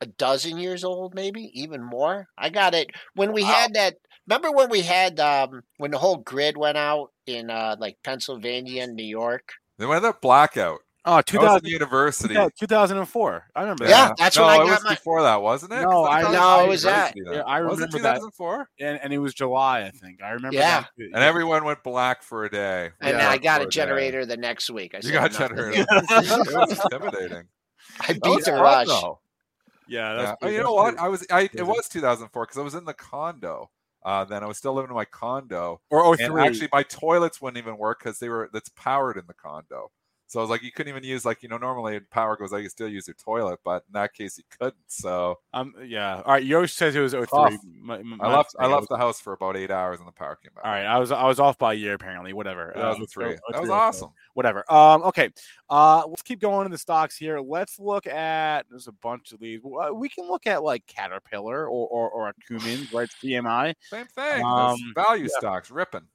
[0.00, 2.28] a dozen years old, maybe even more.
[2.38, 3.48] I got it when we Wow.
[3.48, 3.96] had that.
[4.28, 8.84] Remember when we had um when the whole grid went out in uh like Pennsylvania
[8.84, 9.50] and New York?
[9.78, 10.80] They went that blackout.
[11.08, 12.34] Oh, I was 2000, in university.
[12.34, 13.46] 2004.
[13.56, 15.80] I remember Yeah, that's no, when I it got was my- before that, wasn't it?
[15.82, 17.16] No, I- was No, it was that.
[17.16, 17.38] university.
[17.48, 18.14] Yeah, I was it remember that.
[18.16, 18.68] 2004?
[18.80, 20.22] And, and it was July, I think.
[20.22, 20.80] I remember Yeah.
[20.80, 20.90] that.
[20.98, 22.90] And everyone went black for a day.
[23.00, 23.70] And Yeah, I got a day.
[23.70, 24.94] generator the next week.
[24.94, 25.48] I You got nothing.
[25.56, 25.86] generator.
[25.90, 27.48] it was intimidating.
[28.00, 28.86] I beat was the fun, rush.
[28.88, 29.20] though.
[29.86, 30.22] Yeah, Yeah.
[30.22, 30.98] that's Oh, you know what?
[30.98, 31.26] I was.
[31.30, 33.70] I it was 2004 because I was in the condo.
[34.04, 37.56] Uh, then I was still living in my condo, Or and actually my toilets wouldn't
[37.58, 39.90] even work because they were that's powered in the condo.
[40.28, 42.58] So I was like, you couldn't even use like you know normally power goes out,
[42.62, 44.74] you still use your toilet, but in that case you couldn't.
[44.86, 46.16] So Um, yeah.
[46.24, 46.44] All right.
[46.44, 47.58] Yosh says it was 03.
[47.80, 48.74] My- my- I left I mistake.
[48.76, 50.66] left the house for about eight hours and the power came back.
[50.66, 50.84] All right.
[50.84, 52.34] I was I was off by a year apparently.
[52.34, 52.72] Whatever.
[52.76, 53.24] that was Um, a three.
[53.52, 54.10] That was 03, awesome.
[54.34, 54.70] Whatever.
[54.70, 55.02] Um.
[55.04, 55.30] Okay.
[55.70, 56.04] Uh.
[56.06, 57.40] Let's keep going in the stocks here.
[57.40, 58.66] Let's look at.
[58.68, 59.60] There's a bunch of these.
[59.94, 63.08] We can look at like Caterpillar or or, or a Cummins, right?
[63.24, 63.74] CMI.
[63.80, 64.44] Same thing.
[64.44, 65.38] Um, value yeah.
[65.38, 66.06] stocks ripping.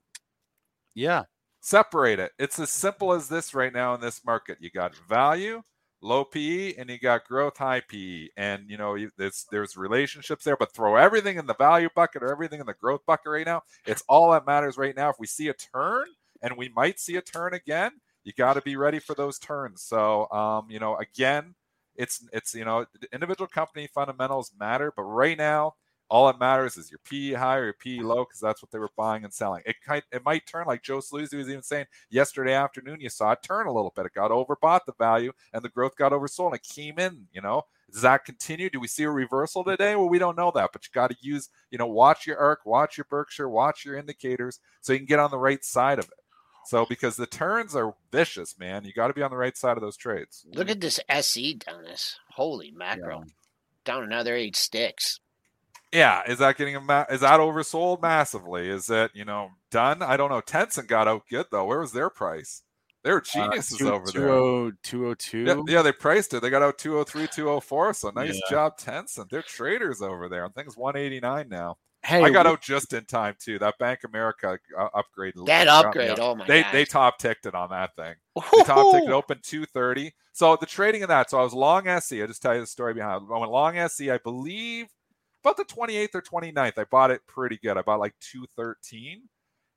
[0.94, 1.24] Yeah.
[1.64, 2.34] Separate it.
[2.38, 4.58] It's as simple as this right now in this market.
[4.60, 5.62] You got value,
[6.02, 8.28] low PE, and you got growth, high PE.
[8.36, 12.34] And you know, there's there's relationships there, but throw everything in the value bucket or
[12.34, 13.62] everything in the growth bucket right now.
[13.88, 15.10] It's all that matters right now.
[15.10, 16.08] If we see a turn,
[16.42, 17.92] and we might see a turn again,
[18.26, 19.84] you got to be ready for those turns.
[19.84, 21.56] So, um, you know, again,
[21.96, 25.76] it's it's you know, individual company fundamentals matter, but right now,
[26.14, 28.78] all that matters is your PE high or your PE low because that's what they
[28.78, 29.64] were buying and selling.
[29.66, 33.02] It might it might turn like Joe Saluzzi was even saying yesterday afternoon.
[33.02, 34.06] You saw it turn a little bit.
[34.06, 36.50] It got overbought the value and the growth got oversold.
[36.52, 37.26] And it came in.
[37.34, 38.70] You know, does that continue?
[38.70, 39.96] Do we see a reversal today?
[39.96, 42.64] Well, we don't know that, but you got to use you know watch your ARC,
[42.64, 46.06] watch your Berkshire, watch your indicators so you can get on the right side of
[46.06, 46.20] it.
[46.68, 49.78] So because the turns are vicious, man, you got to be on the right side
[49.78, 50.46] of those trades.
[50.54, 52.20] Look at this SE, Dennis.
[52.30, 53.24] Holy mackerel.
[53.84, 55.20] Down another eight sticks.
[55.94, 58.68] Yeah, is that getting a ma- is that oversold massively?
[58.70, 60.02] Is it you know done?
[60.02, 60.42] I don't know.
[60.42, 61.66] Tencent got out good though.
[61.66, 62.64] Where was their price?
[63.04, 64.30] They're geniuses Uh, two- over two there.
[64.30, 65.40] oh- 202.
[65.40, 66.42] Yeah, yeah, they priced it.
[66.42, 67.94] They got out 203, 204.
[67.94, 68.50] So nice Yeah.
[68.50, 69.30] job, Tencent.
[69.30, 70.46] They're traders over there.
[70.46, 71.78] I think it's 189 now.
[72.06, 73.60] Hey, I got we- out just in time too.
[73.60, 75.34] That Bank America uh, upgrade.
[75.46, 76.72] That got me upgrade, oh my they gosh.
[76.72, 78.16] they top ticked it on that thing.
[78.36, 80.12] The top ticked it open 230.
[80.34, 81.30] So the trading of that.
[81.30, 82.20] So I was long SE.
[82.22, 83.34] I'll just tell you the story behind it.
[83.34, 84.88] I went long SE, I believe
[85.44, 86.78] about the 28th or 29th.
[86.78, 87.78] I bought it pretty good.
[87.78, 89.30] I bought like 213.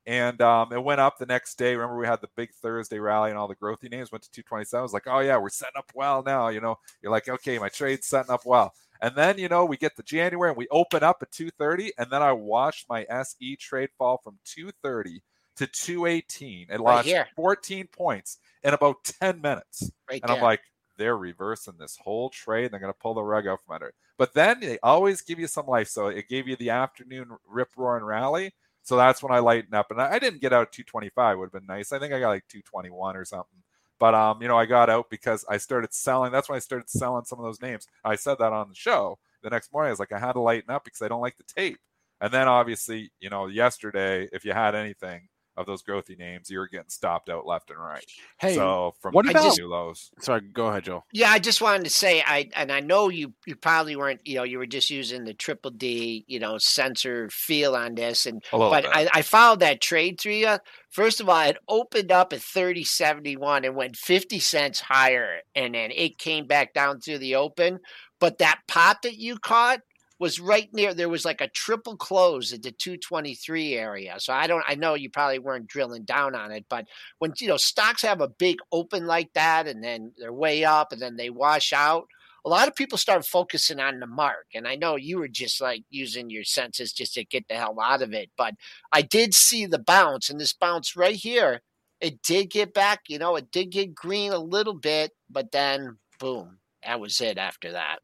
[0.09, 1.75] And um, it went up the next day.
[1.75, 4.79] Remember, we had the big Thursday rally and all the growthy names went to 227.
[4.79, 6.47] I was like, oh, yeah, we're setting up well now.
[6.49, 8.73] You know, you're like, okay, my trade's setting up well.
[9.01, 11.93] And then, you know, we get to January and we open up at 230.
[11.99, 15.23] And then I watched my SE trade fall from 230
[15.57, 16.69] to 218.
[16.71, 17.27] It lost here.
[17.35, 19.91] 14 points in about 10 minutes.
[20.09, 20.37] Right And there.
[20.37, 20.61] I'm like,
[20.97, 22.71] they're reversing this whole trade.
[22.71, 23.93] They're going to pull the rug out from under.
[24.19, 25.89] But then they always give you some life.
[25.89, 28.55] So it gave you the afternoon rip roar and rally.
[28.83, 29.91] So that's when I lighten up.
[29.91, 31.39] And I, didn't get out at 225.
[31.39, 31.93] Would have been nice.
[31.93, 33.63] I think I got like 221 or something.
[33.99, 36.31] But um, you know, I got out because I started selling.
[36.31, 37.87] That's when I started selling some of those names.
[38.05, 39.19] I said that on the show.
[39.43, 41.37] The next morning, I was like, I had to lighten up because I don't like
[41.37, 41.79] the tape.
[42.21, 46.59] And then obviously, you know, yesterday, if you had anything of those growthy names, you
[46.59, 48.05] were getting stopped out left and right.
[48.39, 50.11] Hey, so from what the about- new lows.
[50.21, 51.05] sorry, go ahead, Joe.
[51.13, 54.37] Yeah, I just wanted to say I and I know you you probably weren't you
[54.37, 58.43] know you were just using the triple D you know sensor feel on this and
[58.53, 58.91] but bit.
[58.95, 60.57] I, I followed that trade through you.
[60.91, 65.41] First of all, it opened up at thirty seventy one and went fifty cents higher,
[65.55, 67.81] and then it came back down through the open.
[68.19, 69.81] But that pop that you caught
[70.19, 70.95] was right near.
[70.95, 74.17] There was like a triple close at the two twenty three area.
[74.19, 74.65] So I don't.
[74.67, 76.87] I know you probably weren't drilling down on it, but
[77.19, 80.93] when you know stocks have a big open like that, and then they're way up,
[80.93, 82.07] and then they wash out.
[82.45, 85.61] A lot of people start focusing on the mark, and I know you were just
[85.61, 88.31] like using your senses just to get the hell out of it.
[88.37, 88.55] But
[88.93, 91.63] I did see the bounce, and this bounce right here,
[92.01, 93.01] it did get back.
[93.09, 97.37] You know, it did get green a little bit, but then boom, that was it
[97.37, 97.99] after that.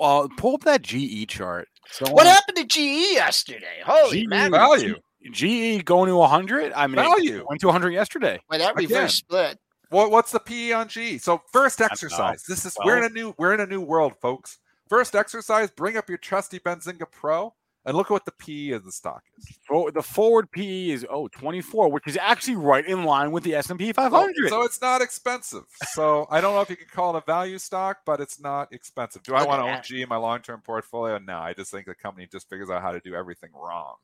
[0.00, 1.68] Uh, pull up that GE chart.
[1.90, 3.82] So What happened to GE yesterday?
[3.84, 4.60] Holy GE mackerel!
[4.76, 4.94] Value.
[5.32, 6.72] GE going to 100.
[6.74, 7.44] I mean, Value.
[7.48, 8.38] went to 100 yesterday.
[8.48, 8.88] Well, that Again.
[8.88, 9.58] reverse split.
[9.90, 11.18] What, what's the PE on G?
[11.18, 12.42] So first exercise.
[12.46, 14.58] This is we're in a new we're in a new world, folks.
[14.88, 15.70] First exercise.
[15.70, 17.54] Bring up your trusty Benzinga Pro
[17.88, 19.48] and look at what the PE of the stock is.
[19.66, 23.54] For- The forward PE is oh 24, which is actually right in line with the
[23.54, 24.48] S&P oh, So, 500.
[24.50, 25.64] so it's not expensive.
[25.92, 28.72] So I don't know if you could call it a value stock, but it's not
[28.74, 29.22] expensive.
[29.22, 29.80] Do I want to own.
[29.82, 31.18] G in my long term portfolio?
[31.18, 33.94] No, I just think the company just figures out how to do everything wrong.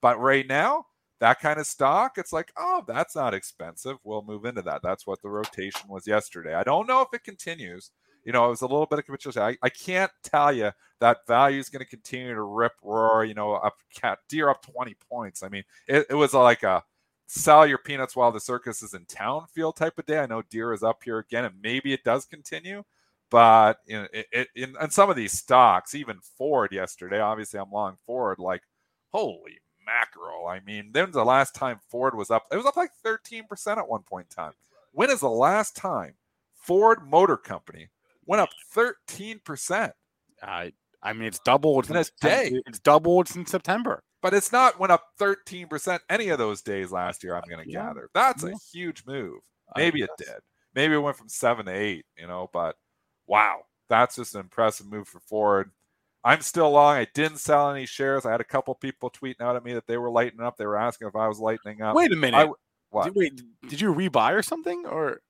[0.00, 0.86] But right now,
[1.18, 3.96] that kind of stock, it's like, oh, that's not expensive.
[4.04, 4.82] We'll move into that.
[4.82, 6.54] That's what the rotation was yesterday.
[6.54, 7.90] I don't know if it continues.
[8.24, 9.42] You know, it was a little bit of capitulation.
[9.42, 10.70] I, I can't tell you
[11.00, 13.24] that value is going to continue to rip roar.
[13.24, 15.42] You know, up cat Deere up twenty points.
[15.42, 16.84] I mean, it, it was like a
[17.26, 20.18] sell your peanuts while the circus is in town feel type of day.
[20.18, 22.84] I know Deere is up here again, and maybe it does continue.
[23.30, 27.58] But you know, it, it, in, in some of these stocks, even Ford yesterday, obviously
[27.58, 28.62] I'm long Ford, like
[29.10, 30.46] holy mackerel.
[30.46, 32.44] I mean, when's the last time Ford was up?
[32.52, 34.52] It was up like 13% at one point in time.
[34.92, 36.14] When is the last time
[36.54, 37.88] Ford Motor Company
[38.26, 39.92] went up 13%?
[40.42, 40.72] I
[41.04, 42.60] I mean, it's doubled In a since day.
[42.66, 44.02] It's doubled since September.
[44.20, 47.70] But it's not went up 13% any of those days last year, I'm going to
[47.70, 47.86] Yeah.
[47.88, 48.08] gather.
[48.14, 49.40] That's a huge move.
[49.76, 50.28] Maybe it did.
[50.74, 52.76] maybe it went from seven to eight, you know, but
[53.26, 55.70] wow, that's just an impressive move for Ford.
[56.24, 56.96] I'm still long.
[56.96, 58.24] I didn't sell any shares.
[58.24, 60.56] I had a couple people tweeting out at me that they were lightening up.
[60.56, 61.96] They were asking if I was lightening up.
[61.96, 62.36] Wait a minute.
[62.36, 62.52] I,
[62.90, 63.04] what?
[63.06, 64.86] Did, wait, did you rebuy or something?
[64.86, 65.20] Or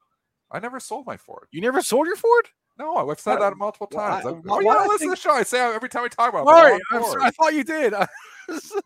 [0.51, 1.49] I never sold my Ford.
[1.51, 2.49] you never sold your Ford?
[2.83, 4.26] No, I've said that multiple times.
[4.26, 5.30] I, oh, yeah, why I listen think- to the show.
[5.33, 6.83] I say every time we talk about it.
[6.91, 7.95] Sorry, sorry, I thought you did.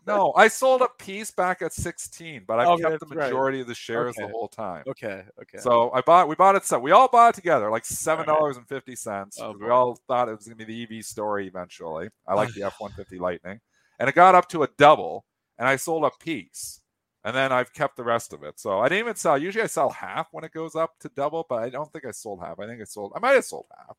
[0.05, 3.25] No, I sold a piece back at 16, but I've Okay, kept the that's right.
[3.25, 4.83] majority of the shares the whole time.
[4.87, 5.57] okay, okay.
[5.57, 6.63] So I bought, we bought it.
[6.63, 9.39] So we all bought it together, like seven dollars and fifty cents.
[9.41, 12.09] Oh, we all thought it was going to be the EV story eventually.
[12.27, 13.59] I like the F one fifty Lightning,
[13.99, 15.25] and it got up to a double,
[15.57, 16.79] and I sold a piece,
[17.27, 18.57] and then I've kept the rest of it.
[18.59, 19.37] So I didn't even sell.
[19.37, 22.11] Usually I sell half when it goes up to double, but I don't think I
[22.11, 22.57] sold half.
[22.59, 23.11] I think I sold.
[23.15, 23.97] I might have sold half,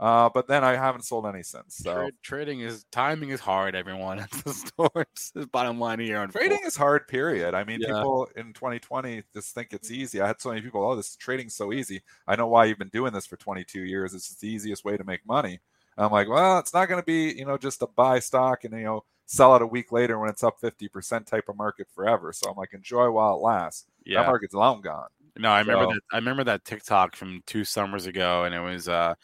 [0.00, 1.78] uh, but then I haven't sold any since.
[1.78, 4.18] So Tra- trading is timing is hard, everyone.
[4.22, 5.04] That's the story.
[5.12, 6.18] It's the bottom line here.
[6.18, 7.08] On trading is hard.
[7.08, 7.52] Period.
[7.54, 7.88] I mean, Yeah.
[7.88, 10.20] people in 2020 just think it's easy.
[10.20, 10.84] I had so many people.
[10.84, 12.02] Oh, this trading's so easy.
[12.28, 14.14] I know why you've been doing this for 22 years.
[14.14, 15.58] It's the easiest way to make money.
[15.96, 18.62] And I'm like, well, it's not going to be, you know, just to buy stock
[18.62, 21.86] and you know sell it a week later when it's up 50% type of market
[21.94, 22.32] forever.
[22.32, 23.86] So I'm like, enjoy while it lasts.
[24.04, 24.22] yeah.
[24.22, 25.08] That market's long gone.
[25.36, 26.00] No, I remember So- that.
[26.12, 29.14] I remember that TikTok from two summers ago, and it was uh,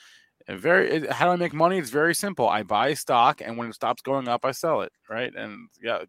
[0.48, 0.90] very.
[0.90, 1.78] It, how do I make money?
[1.78, 2.48] It's very simple.
[2.48, 4.92] I buy stock, and when it stops going up, I sell it.
[5.08, 6.04] Right, and yeah,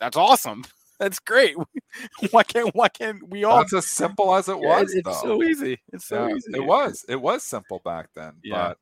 [0.00, 0.64] that's awesome.
[1.00, 1.56] That's great.
[2.30, 3.58] why can't Why can't we all?
[3.58, 4.94] That's as simple as it Yeah, was.
[4.94, 5.12] it's though.
[5.38, 5.80] so easy.
[5.92, 6.52] It's so Yeah, easy.
[6.54, 7.04] It was.
[7.08, 8.34] It was simple back then.
[8.44, 8.68] Yeah.
[8.68, 8.78] But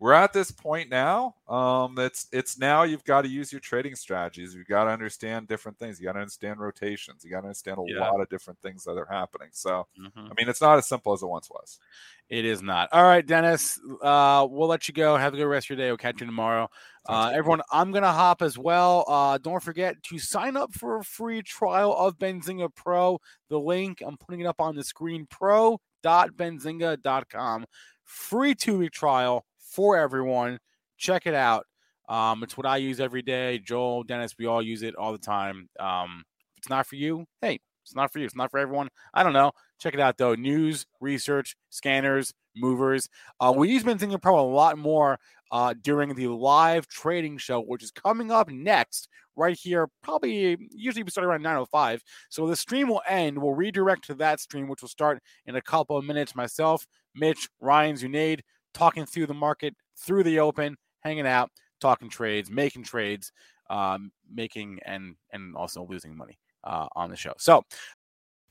[0.00, 1.34] we're at this point now.
[1.48, 4.54] Um, it's it's now you've got to use your trading strategies.
[4.54, 5.98] You've got to understand different things.
[5.98, 7.24] You got to understand rotations.
[7.24, 8.08] You got to understand a Yeah.
[8.08, 9.48] lot of different things that are happening.
[9.52, 10.30] So Mhm.
[10.30, 11.80] I mean, it's not as simple as it once was.
[12.28, 12.88] It is not.
[12.92, 13.80] All right, Dennis.
[14.02, 15.16] Uh, we'll let you go.
[15.16, 15.90] Have a good rest of your day.
[15.90, 16.68] We'll catch you tomorrow.
[17.08, 19.04] Uh, everyone, I'm gonna hop as well.
[19.08, 23.18] Uh, don't forget to sign up for a free trial of Benzinga Pro.
[23.48, 25.26] The link I'm putting it up on the screen.
[25.26, 27.64] Pro.benzinga.com.
[28.04, 30.58] Free two week trial for everyone.
[30.96, 31.66] Check it out.
[32.08, 33.58] Um, it's what I use every day.
[33.58, 35.68] Joel, Dennis, we all use it all the time.
[35.78, 38.24] Um, if it's not for you, hey, it's not for you.
[38.24, 38.88] It's not for everyone.
[39.14, 39.52] I don't know.
[39.78, 40.34] Check it out though.
[40.34, 43.08] News, research, scanners, movers.
[43.40, 45.18] Uh, we use Benzinga Pro a lot more
[45.50, 49.88] uh, during the live trading show, which is coming up next, right here.
[50.02, 52.00] Probably usually we start around 9:05.
[52.28, 53.38] So the stream will end.
[53.38, 56.34] We'll redirect to that stream, which will start in a couple of minutes.
[56.34, 58.40] Myself, Mitch, Ryan, Zunaid,
[58.78, 61.50] talking through the market, through the open, hanging out,
[61.80, 63.32] talking trades, making trades,
[63.70, 67.34] um, making and and also losing money uh, on the show.
[67.38, 67.64] So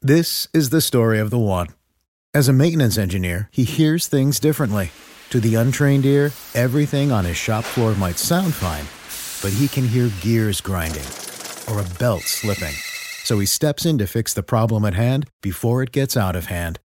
[0.02, 1.68] This is the story of the one.
[2.34, 4.92] As a maintenance engineer, he hears things differently.
[5.32, 8.86] To the untrained ear, everything on his shop floor might sound fine,
[9.42, 11.08] but he can hear gears grinding
[11.70, 12.76] or a belt slipping.
[13.24, 16.46] So he steps in to fix the problem at hand before it gets out of
[16.46, 16.80] hand.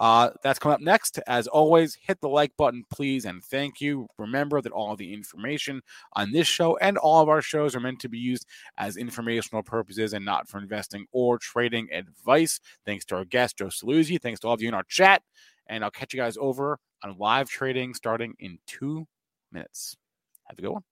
[0.00, 1.18] Uh, that's coming up next.
[1.26, 4.06] As always, hit the like button, please, and thank you.
[4.18, 5.82] Remember that all the information
[6.14, 8.46] on this show and all of our shows are meant to be used
[8.76, 12.60] as informational purposes and not for investing or trading advice.
[12.86, 14.20] Thanks to our guest, Joe Saluzzi.
[14.20, 15.22] Thanks to all of you in our chat.
[15.66, 19.06] And I'll catch you guys over on live trading starting in two
[19.52, 19.96] minutes.
[20.48, 20.82] Have a good one.